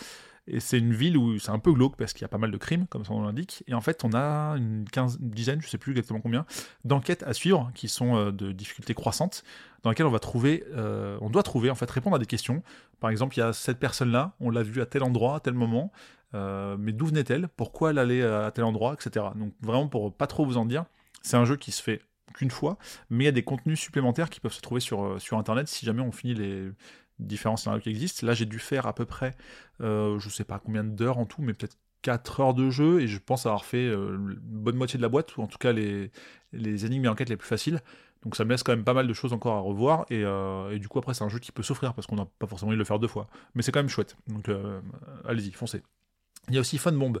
[0.46, 2.50] Et c'est une ville où c'est un peu glauque parce qu'il y a pas mal
[2.50, 3.62] de crimes, comme son nom l'indique.
[3.68, 6.44] Et en fait, on a une, quinze, dizaine, je sais plus exactement combien,
[6.84, 9.44] d'enquêtes à suivre qui sont euh, de difficulté croissante,
[9.82, 12.62] dans lesquelles on va trouver, euh, on doit trouver, en fait, répondre à des questions.
[12.98, 15.54] Par exemple, il y a cette personne-là, on l'a vue à tel endroit, à tel
[15.54, 15.92] moment,
[16.34, 17.48] euh, mais d'où venait-elle?
[17.48, 19.26] Pourquoi elle allait à tel endroit, etc.
[19.36, 20.84] Donc vraiment pour pas trop vous en dire,
[21.22, 22.02] c'est un jeu qui se fait
[22.34, 22.78] qu'une fois,
[23.08, 25.68] mais il y a des contenus supplémentaires qui peuvent se trouver sur, euh, sur Internet
[25.68, 26.70] si jamais on finit les
[27.18, 28.26] différents scénarios qui existent.
[28.26, 29.34] Là, j'ai dû faire à peu près,
[29.80, 33.08] euh, je sais pas combien d'heures en tout, mais peut-être 4 heures de jeu, et
[33.08, 35.72] je pense avoir fait euh, une bonne moitié de la boîte, ou en tout cas
[35.72, 36.10] les,
[36.52, 37.80] les énigmes et enquêtes les plus faciles.
[38.22, 40.78] Donc ça me laisse quand même pas mal de choses encore à revoir, et, et
[40.78, 42.76] du coup après c'est un jeu qui peut s'offrir, parce qu'on n'a pas forcément envie
[42.76, 43.28] de le faire deux fois.
[43.54, 44.50] Mais c'est quand même chouette, donc
[45.24, 45.82] allez-y, foncez.
[46.48, 47.20] Il y a aussi Fun Bomb,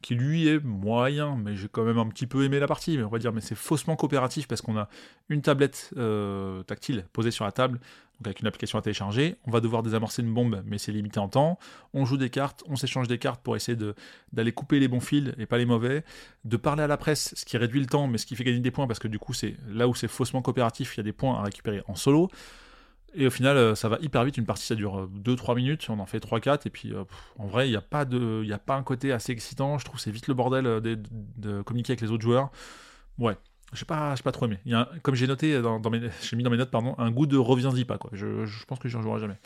[0.00, 3.04] qui lui est moyen, mais j'ai quand même un petit peu aimé la partie, mais
[3.04, 4.88] on va dire, mais c'est faussement coopératif parce qu'on a
[5.28, 7.78] une tablette euh, tactile posée sur la table,
[8.18, 9.36] donc avec une application à télécharger.
[9.46, 11.58] On va devoir désamorcer une bombe, mais c'est limité en temps.
[11.92, 13.76] On joue des cartes, on s'échange des cartes pour essayer
[14.32, 16.04] d'aller couper les bons fils et pas les mauvais.
[16.44, 18.60] De parler à la presse, ce qui réduit le temps, mais ce qui fait gagner
[18.60, 21.04] des points parce que du coup, c'est là où c'est faussement coopératif, il y a
[21.04, 22.30] des points à récupérer en solo.
[23.14, 24.36] Et au final, euh, ça va hyper vite.
[24.36, 25.86] Une partie, ça dure 2-3 euh, minutes.
[25.88, 26.66] On en fait 3-4.
[26.66, 27.04] Et puis, euh,
[27.38, 29.78] en vrai, il n'y a, pas y a pas un côté assez excitant.
[29.78, 32.50] Je trouve c'est vite le bordel de, communiquer avec les autres joueurs.
[33.18, 33.36] Ouais,
[33.72, 34.58] j'ai pas, pas trop aimé.
[34.64, 37.26] Y a comme j'ai noté, dans, mes, j'ai mis dans mes notes, pardon, un goût
[37.26, 37.98] de reviens-y pas.
[37.98, 38.10] Quoi.
[38.12, 39.38] Je, je pense que je n'y rejouerai jamais.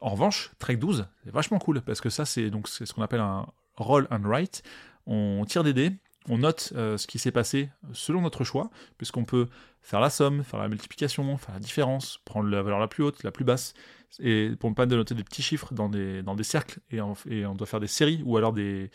[0.00, 1.80] En revanche, Trek 12, c'est vachement cool.
[1.80, 3.46] Parce que ça, c'est, donc, c'est ce qu'on appelle un
[3.76, 4.62] roll and write.
[5.06, 5.92] On tire des dés
[6.28, 9.48] on note euh, ce qui s'est passé selon notre choix, puisqu'on peut
[9.82, 13.22] faire la somme, faire la multiplication, faire la différence, prendre la valeur la plus haute,
[13.22, 13.74] la plus basse,
[14.18, 17.80] et pour ne pas noter des petits chiffres dans des, cercles, et on, doit faire
[17.80, 18.90] des séries, ou alors des,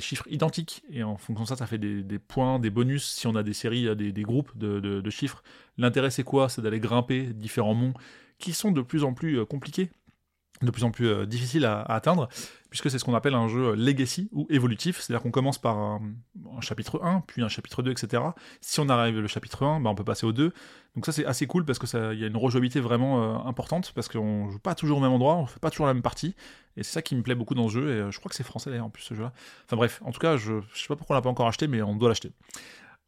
[0.00, 3.34] chiffres identiques, et en fonction de ça, ça fait des, points, des bonus, si on
[3.34, 5.42] a des séries, des, groupes de, chiffres.
[5.76, 6.48] L'intérêt c'est quoi?
[6.48, 7.94] C'est d'aller grimper différents monts
[8.38, 9.90] qui sont de plus en plus euh, compliqués,
[10.62, 12.28] de plus en plus euh, difficiles à atteindre,
[12.70, 16.00] puisque c'est ce qu'on appelle un jeu legacy ou évolutif, c'est-à-dire qu'on commence par un,
[16.60, 18.22] chapitre 1, puis un chapitre 2, etc.
[18.60, 20.52] Si on arrive au chapitre 1, bah on peut passer au 2.
[20.94, 24.08] Donc ça c'est assez cool parce qu'il y a une rejouabilité vraiment euh, importante, parce
[24.08, 26.34] qu'on joue pas toujours au même endroit, on fait pas toujours la même partie,
[26.76, 28.34] et c'est ça qui me plaît beaucoup dans ce jeu, et euh, je crois que
[28.34, 29.32] c'est français d'ailleurs en plus ce jeu-là.
[29.66, 31.68] Enfin bref, en tout cas, je, je sais pas pourquoi on l'a pas encore acheté,
[31.68, 32.32] mais on doit l'acheter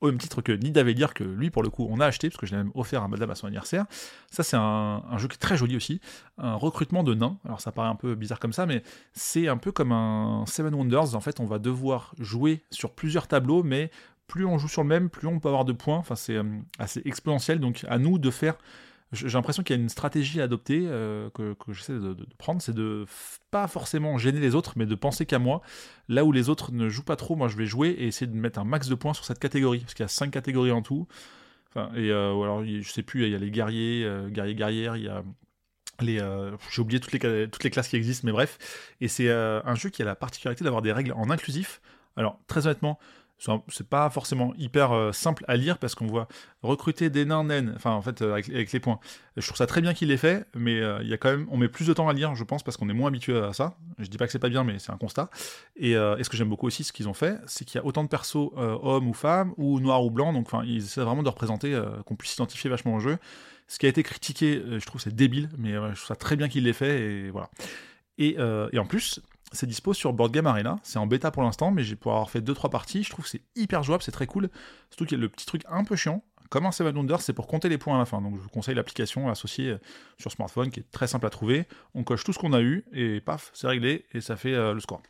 [0.00, 2.28] au même titre que Nid avait dire que lui, pour le coup, on a acheté,
[2.28, 3.86] parce que je l'ai même offert à madame à son anniversaire.
[4.30, 6.00] Ça, c'est un, jeu qui est très joli aussi.
[6.38, 7.38] Un recrutement de nains.
[7.44, 8.82] Alors, ça paraît un peu bizarre comme ça, mais
[9.12, 11.14] c'est un peu comme un Seven Wonders.
[11.14, 13.90] En fait, on va devoir jouer sur plusieurs tableaux, mais
[14.28, 15.96] plus on joue sur le même, plus on peut avoir de points.
[15.96, 16.44] Enfin, c'est euh,
[16.78, 17.58] assez exponentiel.
[17.58, 18.56] Donc, à nous de faire
[19.12, 22.74] j'ai l'impression qu'il y a une stratégie à adopter euh, que, j'essaie de, prendre, c'est
[22.74, 23.06] de
[23.50, 25.62] pas forcément gêner les autres, mais de penser qu'à moi.
[26.08, 28.36] Là où les autres ne jouent pas trop, moi je vais jouer et essayer de
[28.36, 30.82] mettre un max de points sur cette catégorie, parce qu'il y a cinq catégories en
[30.82, 31.06] tout.
[31.70, 34.96] Enfin, et euh, alors je sais plus, il y a les guerriers, euh, guerriers guerrières,
[34.96, 35.22] il y a
[36.00, 36.18] les,
[36.70, 38.58] j'ai oublié toutes les toutes les classes qui existent, mais bref.
[39.00, 41.80] Et c'est un jeu qui a la particularité d'avoir des règles en inclusif.
[42.16, 42.98] Alors très honnêtement,
[43.38, 46.26] c'est pas forcément hyper euh, simple à lire parce qu'on voit
[46.62, 48.98] recruter des nains naines, enfin en fait euh, avec, les points.
[49.36, 51.46] Je trouve ça très bien qu'il l'ait fait, mais euh, il y a quand même,
[51.50, 53.52] on met plus de temps à lire, je pense, parce qu'on est moins habitué à
[53.52, 53.74] ça.
[53.98, 55.30] Je dis pas que c'est pas bien, mais c'est un constat.
[55.76, 58.02] Et, ce que j'aime beaucoup aussi, ce qu'ils ont fait, c'est qu'il y a autant
[58.02, 61.28] de persos hommes ou femmes ou noirs ou blancs, donc enfin ils essaient vraiment de
[61.28, 63.18] représenter qu'on puisse s'identifier vachement au jeu.
[63.68, 66.48] Ce qui a été critiqué, je trouve c'est débile, mais je trouve ça très bien
[66.48, 67.50] qu'il l'ait fait et voilà.
[68.18, 68.36] Et,
[68.72, 69.20] et en plus,
[69.52, 70.78] c'est dispo sur Board Game Arena.
[70.82, 73.30] C'est en bêta pour l'instant, mais j'ai pour avoir fait 2-3 parties, je trouve que
[73.30, 74.50] c'est hyper jouable, c'est très cool.
[74.90, 76.22] Surtout qu'il y a le petit truc un peu chiant.
[76.50, 78.22] Comme un Seven Wonders, c'est pour compter les points à la fin.
[78.22, 79.78] Donc je vous conseille l'application associée euh,
[80.18, 81.66] sur smartphone qui est très simple à trouver.
[81.94, 84.72] On coche tout ce qu'on a eu et paf, c'est réglé et ça fait euh,
[84.72, 85.02] le score.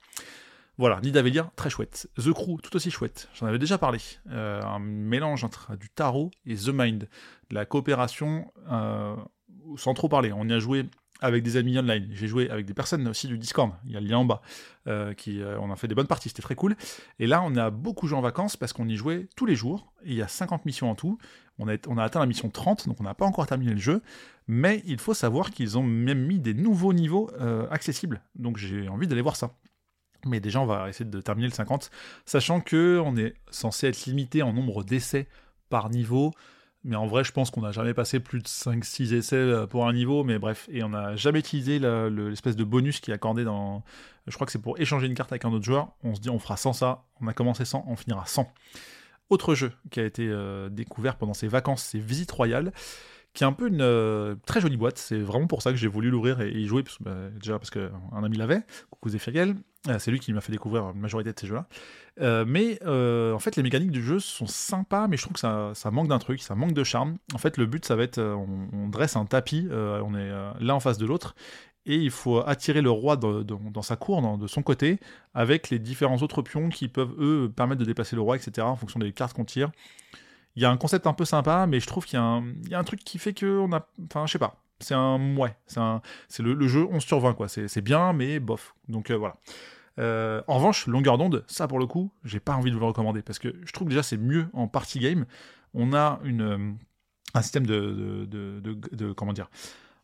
[0.78, 2.08] Voilà, Nid dire très chouette.
[2.16, 3.28] The Crew, tout aussi chouette.
[3.34, 3.98] J'en avais déjà parlé.
[4.30, 7.08] Euh, un mélange entre du tarot et The Mind.
[7.50, 8.52] La coopération,
[9.76, 10.32] sans trop parler.
[10.32, 10.86] On y a joué
[11.20, 12.08] avec des amis online.
[12.12, 14.40] J'ai joué avec des personnes aussi du Discord, il y a le lien en bas,
[14.86, 16.76] euh, euh, on a fait des bonnes parties, c'était très cool.
[17.18, 19.92] Et là, on a beaucoup joué en vacances parce qu'on y jouait tous les jours,
[20.04, 21.18] il y a 50 missions en tout.
[21.58, 23.78] On a, on a atteint la mission 30, donc on n'a pas encore terminé le
[23.78, 24.02] jeu,
[24.46, 28.88] mais il faut savoir qu'ils ont même mis des nouveaux niveaux euh, accessibles, donc j'ai
[28.88, 29.50] envie d'aller voir ça.
[30.26, 31.90] Mais déjà, on va essayer de terminer le 50,
[32.24, 35.28] sachant que on est censé être limité en nombre d'essais
[35.68, 36.32] par niveau.
[36.88, 39.86] Mais en vrai, je pense qu'on n'a jamais passé plus de 5-6 essais euh, pour
[39.86, 40.66] un niveau, mais bref.
[40.72, 43.84] Et on n'a jamais utilisé l'espèce de bonus qui est accordé dans.
[44.26, 45.90] Je crois que c'est pour échanger une carte avec un autre joueur.
[46.02, 47.04] On se dit, on fera 100 ça.
[47.20, 48.50] On a commencé 100, on finira 100.
[49.28, 52.72] Autre jeu qui a été euh, découvert pendant ses vacances, c'est Visite Royale
[53.38, 54.98] qui est un peu une euh, très jolie boîte.
[54.98, 58.24] C'est vraiment pour ça que j'ai voulu l'ouvrir et, y jouer, bah, déjà parce qu'un
[58.24, 59.54] ami l'avait, coucou Zéphiriel.
[59.86, 61.68] Euh, c'est lui qui m'a fait découvrir la majorité de ces jeux-là.
[62.20, 65.70] Euh, mais en fait, les mécaniques du jeu sont sympas, mais je trouve que ça,
[65.74, 67.18] ça manque d'un truc, ça manque de charme.
[67.32, 70.80] En fait, le but, ça va être, on, dresse un tapis, on est l'un en
[70.80, 71.36] face de l'autre,
[71.86, 74.98] et il faut attirer le roi dans sa cour, de son côté,
[75.32, 78.74] avec les différents autres pions qui peuvent, eux, permettre de déplacer le roi, etc., en
[78.74, 79.70] fonction des cartes qu'on tire
[80.58, 82.84] il y a un concept un peu sympa, mais je trouve qu'il y, a un
[82.84, 83.86] truc qui fait que on a.
[84.06, 84.60] Enfin, je sais pas.
[84.80, 85.36] C'est un.
[85.36, 87.46] Ouais, c'est le, jeu 11 sur 20, quoi.
[87.46, 88.74] C'est bien, mais bof.
[88.88, 89.36] Donc euh, voilà.
[90.00, 92.86] Euh, en revanche, longueur d'onde, ça pour le coup, j'ai pas envie de vous le
[92.86, 95.26] recommander parce que je trouve déjà c'est mieux en party game.
[95.74, 96.72] On a une, euh,
[97.34, 99.50] un système de, de, comment dire,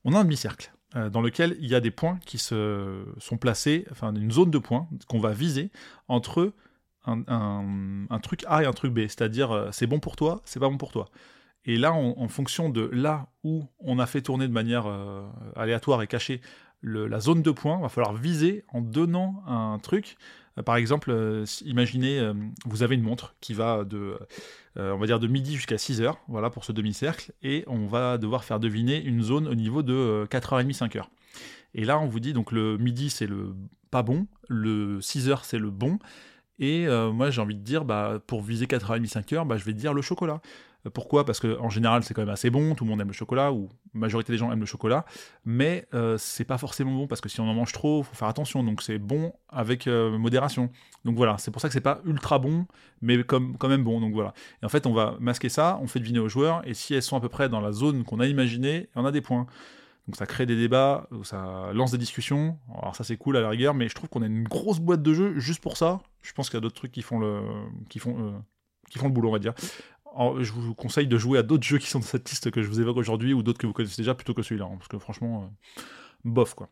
[0.05, 0.73] on a un demi-cercle
[1.11, 4.59] dans lequel il y a des points qui se sont placés, enfin une zone de
[4.59, 5.73] points qu'on va viser
[6.07, 6.53] entre
[7.07, 10.69] un, truc A et un truc B, c'est-à-dire euh, c'est bon pour toi, c'est pas
[10.69, 11.09] bon pour toi.
[11.67, 16.03] Et là, en fonction de là où on a fait tourner de manière euh, aléatoire
[16.03, 16.43] et cachée
[16.83, 20.19] la zone de points, va falloir viser en donnant un truc.
[20.59, 21.11] Euh, par exemple,
[21.65, 22.21] imaginez,
[22.67, 24.19] vous avez une montre qui va de,
[24.77, 28.19] on va dire de midi jusqu'à 6 heures, voilà pour ce demi-cercle, et on va
[28.19, 31.05] devoir faire deviner une zone au niveau de 4h30, 5h.
[31.75, 33.55] Et là, on vous dit donc le midi c'est le
[33.91, 35.99] pas bon, le 6 heures c'est le bon,
[36.59, 39.73] et euh, moi, j'ai envie de dire, bah, pour viser 4h30, 5h, bah, je vais
[39.73, 40.41] dire le chocolat.
[40.87, 41.25] Euh, pourquoi?
[41.25, 43.69] Parce qu'en général, c'est quand même assez bon, tout le monde aime le chocolat, ou
[43.93, 45.05] la majorité des gens aiment le chocolat,
[45.45, 48.29] mais euh, c'est pas forcément bon, parce que si on en mange trop, faut faire
[48.29, 50.71] attention, donc c'est bon avec modération.
[51.05, 52.67] Donc voilà, c'est pour ça que c'est pas ultra bon,
[53.03, 54.33] mais comme, quand même bon, donc voilà.
[54.63, 57.03] Et en fait, on va masquer ça, on fait deviner aux joueurs, et si elles
[57.03, 59.47] sont à peu près dans la zone qu'on a imaginée, on a des points.
[60.07, 62.59] Donc ça crée des débats, ça lance des discussions.
[62.79, 65.03] Alors ça c'est cool à la rigueur, mais je trouve qu'on a une grosse boîte
[65.03, 66.01] de jeux juste pour ça.
[66.23, 67.41] Je pense qu'il y a d'autres trucs qui font le,
[67.89, 68.39] qui font, euh,
[68.91, 69.55] qui font le boulot, on va dire.
[70.41, 72.69] je vous conseille de jouer à d'autres jeux qui sont dans cette liste que je
[72.69, 74.99] vous évoque aujourd'hui ou d'autres que vous connaissez déjà plutôt que celui-là, hein, parce que
[74.99, 75.83] franchement, euh,
[76.25, 76.69] bof quoi.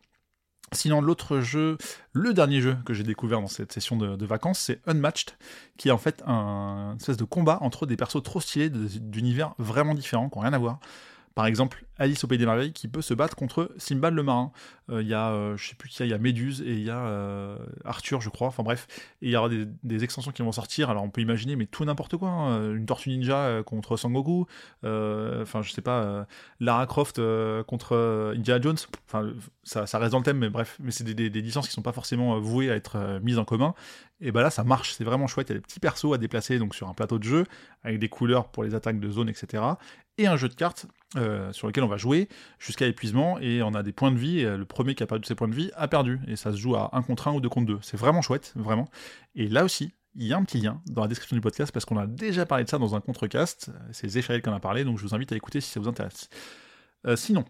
[0.71, 1.77] Sinon, l'autre jeu,
[2.13, 5.33] le dernier jeu que j'ai découvert dans cette session de, vacances, c'est Unmatched,
[5.77, 9.93] qui est en fait un espèce de combat entre des persos trop stylés d'univers vraiment
[9.93, 10.79] différents, qui n'ont rien à voir.
[11.35, 14.51] Par exemple, Alice au Pays des Merveilles qui peut se battre contre Simbad le marin.
[14.89, 16.83] Euh, il y a, euh, je sais plus qui il y a Méduse et il
[16.83, 18.47] y a euh, Arthur, je crois.
[18.47, 18.87] Enfin bref,
[19.21, 20.91] il y aura des, extensions qui vont sortir.
[20.91, 22.29] Alors on peut imaginer, mais tout n'importe quoi.
[22.29, 22.75] Hein.
[22.75, 24.45] Une Tortue Ninja contre Sangoku.
[24.83, 26.27] Enfin, je sais pas,
[26.59, 27.21] Lara Croft
[27.65, 28.77] contre Indiana Jones.
[29.07, 31.93] Enfin, ça, reste dans le thème, mais bref, mais c'est des, licences qui sont pas
[31.93, 33.73] forcément vouées à être mises en commun.
[34.21, 35.49] Et bah là, ça marche, c'est vraiment chouette.
[35.49, 37.45] Il y a des petits persos à déplacer sur un plateau de jeu
[37.83, 39.63] avec des couleurs pour les attaques de zone, etc.
[40.17, 42.27] Et un jeu de cartes euh, sur lequel on va jouer
[42.59, 44.43] jusqu'à épuisement et on a des points de vie.
[44.43, 46.19] Le premier qui a perdu ses points de vie a perdu.
[46.27, 47.79] Et ça se joue à 1 contre 1 ou 2 contre 2.
[47.81, 48.89] C'est vraiment chouette, vraiment.
[49.35, 51.85] Et là aussi, il y a un petit lien dans la description du podcast parce
[51.85, 53.71] qu'on a déjà parlé de ça dans un contrecast.
[53.91, 55.87] C'est Zéphiriel qui en a parlé, donc je vous invite à écouter si ça vous
[55.87, 56.29] intéresse.
[57.07, 57.45] Euh, sinon,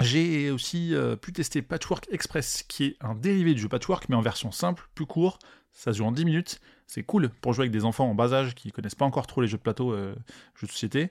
[0.00, 4.16] j'ai aussi euh, pu tester Patchwork Express, qui est un dérivé du jeu Patchwork, mais
[4.16, 5.38] en version simple, plus court.
[5.72, 6.60] Ça se joue en 10 minutes.
[6.86, 9.40] C'est cool pour jouer avec des enfants en bas âge qui connaissent pas encore trop
[9.40, 11.10] les jeux de plateau, jeux de société.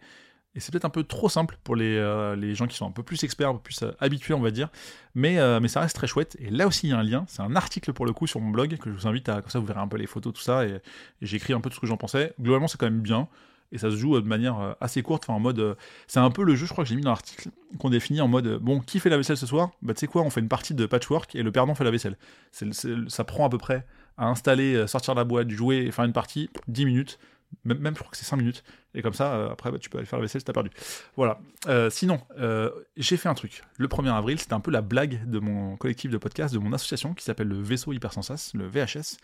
[0.56, 2.92] Et c'est peut-être un peu trop simple pour les, euh, les, gens qui sont un
[2.92, 4.70] peu plus experts, un peu plus euh, habitués, on va dire.
[5.14, 6.36] Mais, euh, mais ça reste très chouette.
[6.40, 7.26] Et là aussi, il y a un lien.
[7.28, 9.42] C'est un article pour le coup sur mon blog que je vous invite à.
[9.42, 10.66] Comme ça, vous verrez un peu les photos, tout ça.
[10.66, 10.82] Et,
[11.22, 12.34] j'écris un peu tout ce que j'en pensais.
[12.42, 13.28] Globalement, c'est quand même bien.
[13.72, 15.26] Et ça se joue de manière assez courte.
[15.26, 15.78] Enfin, en mode.
[16.08, 18.28] c'est un peu le jeu, je crois que j'ai mis dans l'article, qu'on définit en
[18.28, 19.70] mode bon, qui fait la vaisselle ce soir?
[19.84, 21.92] Bah, tu sais quoi, on fait une partie de patchwork et le perdant fait la
[21.92, 22.18] vaisselle.
[22.52, 23.86] ça prend à peu près
[24.18, 27.20] à installer, sortir la boîte, jouer faire une partie, 10 minutes
[27.64, 28.64] même, même, je crois que c'est 5 minutes.
[28.94, 30.70] Et comme ça, euh, après, bah, tu peux aller faire la vaisselle si t'as perdu.
[31.16, 31.40] Voilà.
[31.68, 33.64] Euh, sinon, euh, j'ai fait un truc.
[33.78, 36.74] Le 1er avril, c'était un peu la blague de mon collectif de podcast, de mon
[36.74, 39.18] association qui s'appelle le Vaisseau Hypersensas, le VHS.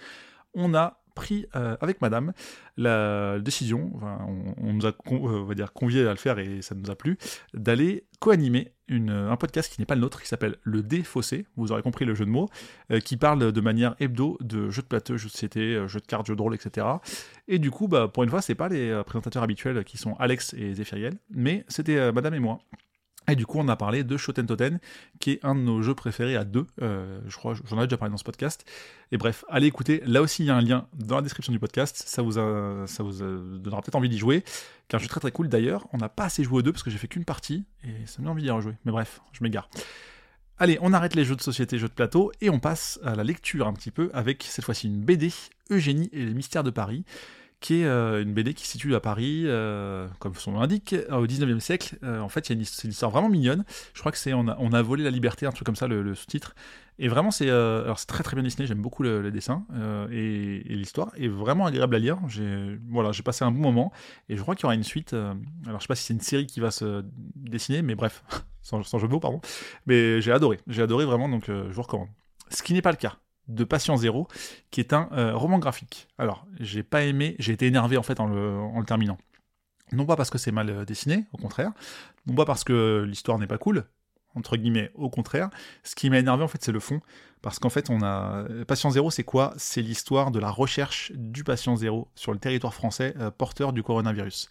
[0.53, 2.33] On a pris avec madame
[2.77, 3.91] la décision,
[4.61, 7.17] on, nous a on va dire convié à le faire et ça nous a plu,
[7.53, 11.81] d'aller co-animer un podcast qui n'est pas le nôtre, qui s'appelle Le Défaussé, vous aurez
[11.81, 12.49] compris le jeu de mots,
[12.91, 15.99] euh, qui parle de manière hebdo de jeux de plateau, jeux de société, euh, jeux
[15.99, 16.87] de cartes, jeux de rôle, etc.
[17.47, 20.15] Et du coup, bah, pour une fois, c'est pas les euh, présentateurs habituels qui sont
[20.19, 22.59] Alex et Zéphiriel, mais c'était Madame et moi.
[23.27, 24.79] Et du coup, on a parlé de Shoten Toten,
[25.19, 26.67] qui est un de nos jeux préférés à deux.
[26.81, 28.65] Euh, je crois, j'en ai déjà parlé dans ce podcast.
[29.11, 30.01] Et bref, allez écouter.
[30.05, 32.03] Là aussi, il y a un lien dans la description du podcast.
[32.05, 34.43] Ça vous, ça vous donnera peut-être envie d'y jouer.
[34.87, 35.49] Car jeu très très cool.
[35.49, 38.05] D'ailleurs, on n'a pas assez joué aux deux parce que j'ai fait qu'une partie et
[38.05, 38.73] ça me donne envie d'y rejouer.
[38.85, 39.69] Mais bref, je m'égare.
[40.57, 43.23] Allez, on arrête les jeux de société, jeux de plateau et on passe à la
[43.23, 45.33] lecture un petit peu avec cette fois-ci une BD,
[45.69, 47.03] Eugénie et les mystères de Paris
[47.65, 50.93] qui est euh, une BD qui se situe à Paris, euh, comme son nom l'indique,
[50.93, 51.97] euh, au 19e siècle.
[52.03, 53.65] en fait, c'est une, histoire vraiment mignonne.
[53.95, 56.53] Je crois que c'est on a, volé la liberté, un truc comme ça, le, sous-titre.
[56.99, 58.67] Et vraiment, c'est alors très très bien dessiné.
[58.67, 59.65] J'aime beaucoup le, dessin
[60.11, 62.19] et, l'histoire est vraiment agréable à lire.
[62.27, 63.91] J'ai voilà, j'ai passé un bon moment
[64.29, 65.13] et je crois qu'il y aura une suite.
[65.13, 67.03] alors, je sais pas si c'est une série qui va se
[67.35, 68.23] dessiner, mais bref,
[68.61, 69.41] sans, sans jeu de mots, pardon.
[69.87, 72.09] Mais j'ai adoré, j'ai adoré vraiment, donc je vous recommande.
[72.51, 73.17] Ce qui n'est pas le cas
[73.47, 74.27] de Patient Zéro,
[74.71, 76.07] qui est un euh, roman graphique.
[76.17, 79.17] Alors, j'ai pas aimé, j'ai été énervé en fait en le, terminant.
[79.91, 81.71] Non pas parce que c'est mal euh, dessiné, au contraire,
[82.25, 83.85] non pas parce que l'histoire n'est pas cool,
[84.35, 85.49] entre guillemets, au contraire.
[85.83, 87.01] Ce qui m'a énervé en fait, c'est le fond,
[87.41, 89.53] parce qu'en fait, on a Patient Zéro, c'est quoi?
[89.57, 93.83] C'est l'histoire de la recherche du patient zéro sur le territoire français euh, porteur du
[93.83, 94.49] coronavirus.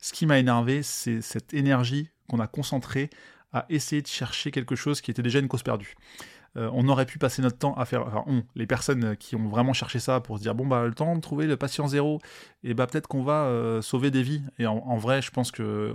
[0.00, 3.10] Ce qui m'a énervé, c'est cette énergie qu'on a concentrée
[3.52, 5.96] à essayer de chercher quelque chose qui était déjà une cause perdue.
[6.56, 9.48] Euh, on aurait pu passer notre temps à faire, enfin on, les personnes qui ont
[9.48, 12.18] vraiment cherché ça pour se dire bon bah le temps de trouver le patient zéro,
[12.64, 14.42] et bah peut-être qu'on va euh, sauver des vies.
[14.58, 15.92] Et en, vrai, je pense que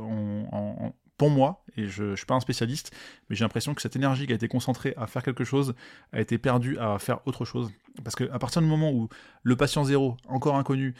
[1.17, 2.95] pour moi, et je ne suis pas un spécialiste,
[3.29, 5.73] mais j'ai l'impression que cette énergie qui a été concentrée à faire quelque chose
[6.11, 7.71] a été perdue à faire autre chose.
[8.03, 9.07] Parce qu'à partir du moment où
[9.43, 10.93] le patient zéro, encore inconnu,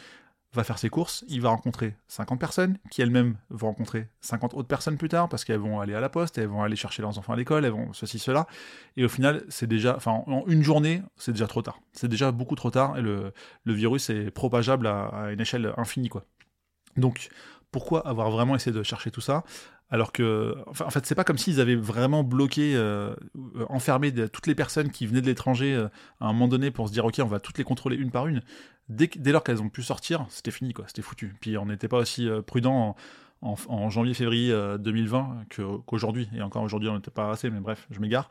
[0.56, 4.66] va faire ses courses, il va rencontrer 50 personnes, qui elles-mêmes vont rencontrer 50 autres
[4.66, 7.18] personnes plus tard, parce qu'elles vont aller à la poste, elles vont aller chercher leurs
[7.18, 8.46] enfants à l'école, elles vont ceci, cela.
[8.96, 11.80] Et au final, c'est déjà, enfin, en une journée, c'est déjà trop tard.
[11.92, 13.32] C'est déjà beaucoup trop tard, et le,
[13.64, 16.24] le virus est propageable à, une échelle infinie, quoi.
[16.96, 17.28] Donc,
[17.70, 19.44] pourquoi avoir vraiment essayé de chercher tout ça?
[19.90, 23.14] Alors que, en fait, c'est pas comme s'ils avaient vraiment bloqué, euh,
[23.68, 25.88] enfermé toutes les personnes qui venaient de l'étranger euh,
[26.20, 28.26] à un moment donné pour se dire, ok, on va toutes les contrôler une par
[28.26, 28.42] une
[28.88, 31.34] dès, lors qu'elles ont pu sortir, c'était fini, quoi, c'était foutu.
[31.40, 32.96] Puis on n'était pas aussi euh, prudent
[33.42, 36.28] en, janvier-février 2020 euh, qu'aujourd'hui.
[36.34, 38.28] et encore aujourd'hui, on n'était pas assez, mais bref, je m'égare.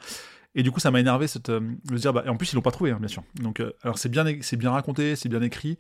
[0.56, 2.62] Et du coup, ça m'a énervé euh, de dire, bah, et en plus, ils l'ont
[2.62, 3.24] pas trouvé, hein, bien sûr.
[3.36, 5.78] Donc, alors c'est bien, c'est bien raconté, c'est bien écrit,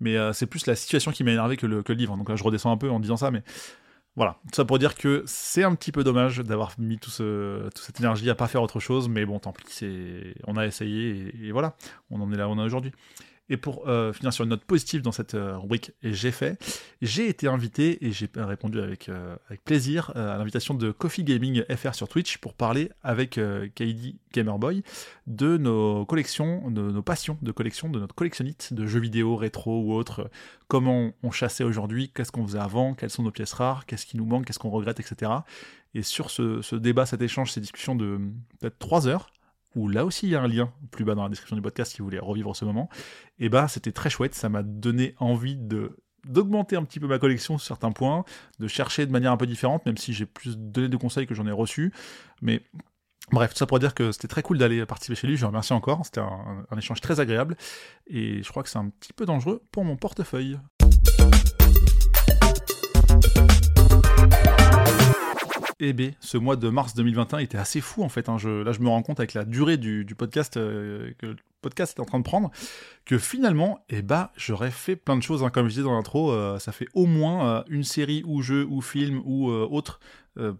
[0.00, 2.16] mais c'est plus la situation qui m'a énervé que le, que le livre.
[2.16, 3.42] Donc là, je redescends un peu en disant ça, mais
[4.16, 8.00] voilà, tout ça pour dire que c'est un petit peu dommage d'avoir mis toute cette
[8.00, 9.84] énergie à pas faire autre chose, mais bon, tant pis,
[10.46, 11.76] on a essayé et, et, voilà,
[12.10, 12.92] on en est là où on est aujourd'hui.
[13.48, 16.58] Et pour euh, finir sur une note positive dans cette euh, rubrique, j'ai fait,
[17.00, 21.94] j'ai été invité et j'ai répondu avec, euh, plaisir à l'invitation de Coffee Gaming FR
[21.94, 23.40] sur Twitch pour parler avec
[23.74, 24.82] Kaidi Gamerboy
[25.26, 29.80] de nos collections, de nos passions de collection, de notre collectionnite de jeux vidéo, rétro
[29.82, 30.30] ou autres,
[30.68, 34.16] comment on chassait aujourd'hui, qu'est-ce qu'on faisait avant, quelles sont nos pièces rares, qu'est-ce qui
[34.16, 35.32] nous manque, qu'est-ce qu'on regrette, etc.
[35.94, 38.18] Et sur ce, ce débat, cet échange, ces discussions de
[38.60, 39.30] peut-être 3 heures,
[39.76, 41.92] où là aussi il y a un lien plus bas dans la description du podcast
[41.92, 42.88] si vous voulez revivre ce moment,
[43.38, 47.20] et bah c'était très chouette, ça m'a donné envie de d'augmenter un petit peu ma
[47.20, 48.24] collection sur certains points,
[48.58, 51.36] de chercher de manière un peu différente, même si j'ai plus donné de conseils que
[51.36, 51.92] j'en ai reçus,
[52.42, 52.62] mais
[53.32, 55.48] Bref, tout ça pour dire que c'était très cool d'aller participer chez lui, je le
[55.48, 57.56] remercie encore, c'était un, échange très agréable,
[58.06, 60.60] et je crois que c'est un petit peu dangereux pour mon portefeuille.
[65.78, 68.30] Eh bien, ce mois de mars 2021 était assez fou en fait.
[68.30, 68.38] Hein.
[68.42, 72.00] là, je me rends compte avec la durée du, podcast euh, que le podcast est
[72.00, 72.50] en train de prendre,
[73.04, 75.44] que finalement, eh ben, j'aurais fait plein de choses.
[75.44, 75.50] Hein.
[75.50, 78.66] Comme je disais dans l'intro, euh, ça fait au moins euh, une série ou jeu
[78.70, 80.00] ou film ou autre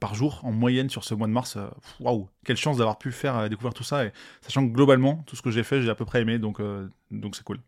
[0.00, 1.58] par jour en moyenne sur ce mois de mars.
[2.00, 5.42] Waouh, quelle chance d'avoir pu faire découvrir tout ça, et sachant que globalement, tout ce
[5.42, 6.60] que j'ai fait, j'ai à peu près aimé, donc
[7.10, 7.58] donc c'est cool.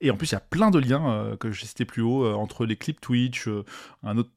[0.00, 2.24] Et en plus, il y a plein de liens euh, que j'ai cités plus haut
[2.24, 3.64] euh, entre les clips Twitch, euh,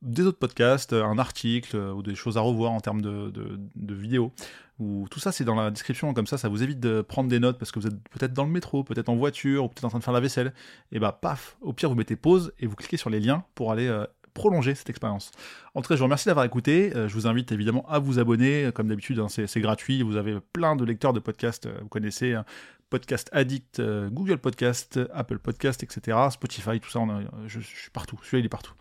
[0.02, 4.34] des autres podcasts, un article ou des choses à revoir en termes de, de, vidéos.
[4.80, 7.40] Ou tout ça, c'est dans la description, comme ça, ça vous évite de prendre des
[7.40, 9.90] notes parce que vous êtes peut-être dans le métro, peut-être en voiture, ou peut-être en
[9.90, 10.54] train de faire la vaisselle.
[10.92, 13.72] Et bah, paf, au pire, vous mettez pause et vous cliquez sur les liens pour
[13.72, 13.88] aller
[14.34, 15.32] prolonger cette expérience.
[15.76, 16.92] En tout cas, je vous remercie d'avoir écouté.
[16.94, 18.72] je vous invite évidemment à vous abonner.
[18.74, 20.02] Comme d'habitude, hein, c'est gratuit.
[20.02, 21.68] Vous avez plein de lecteurs de podcasts.
[21.82, 22.46] vous connaissez hein,
[22.92, 26.18] Podcast Addict, euh, Google Podcast, Apple Podcast, etc.
[26.30, 27.00] Spotify, tout ça,
[27.48, 28.20] je, suis partout.
[28.22, 28.74] Celui-là, il est partout.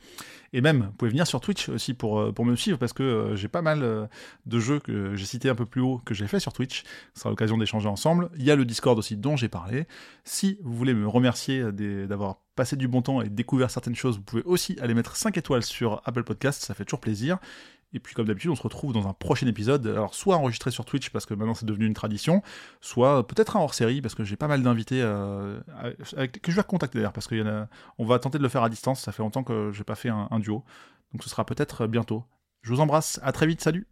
[0.52, 3.36] Et même, vous pouvez venir sur Twitch aussi pour, euh, me suivre parce que euh,
[3.36, 4.08] j'ai pas mal
[4.46, 6.82] de jeux que j'ai cités un peu plus haut que j'ai fait sur Twitch.
[7.14, 8.30] Ce sera l'occasion d'échanger ensemble.
[8.36, 9.86] Il y a le Discord aussi dont j'ai parlé.
[10.24, 14.24] Si vous voulez me remercier d'avoir passé du bon temps et découvert certaines choses, vous
[14.24, 17.38] pouvez aussi aller mettre 5 étoiles sur Apple Podcast, ça fait toujours plaisir.
[17.93, 20.84] Et puis comme d'habitude, on se retrouve dans un prochain épisode, alors soit enregistré sur
[20.84, 22.43] Twitch parce que maintenant c'est devenu une tradition,
[22.80, 25.59] soit peut-être un hors-série parce que j'ai pas mal d'invités euh,
[26.43, 29.12] que je vais contacter d'ailleurs parce qu'on va tenter de le faire à distance, ça
[29.12, 30.64] fait longtemps que j'ai pas fait un, duo.
[31.12, 32.24] Donc ce sera peut-être bientôt.
[32.62, 33.86] Je vous embrasse, à très vite, salut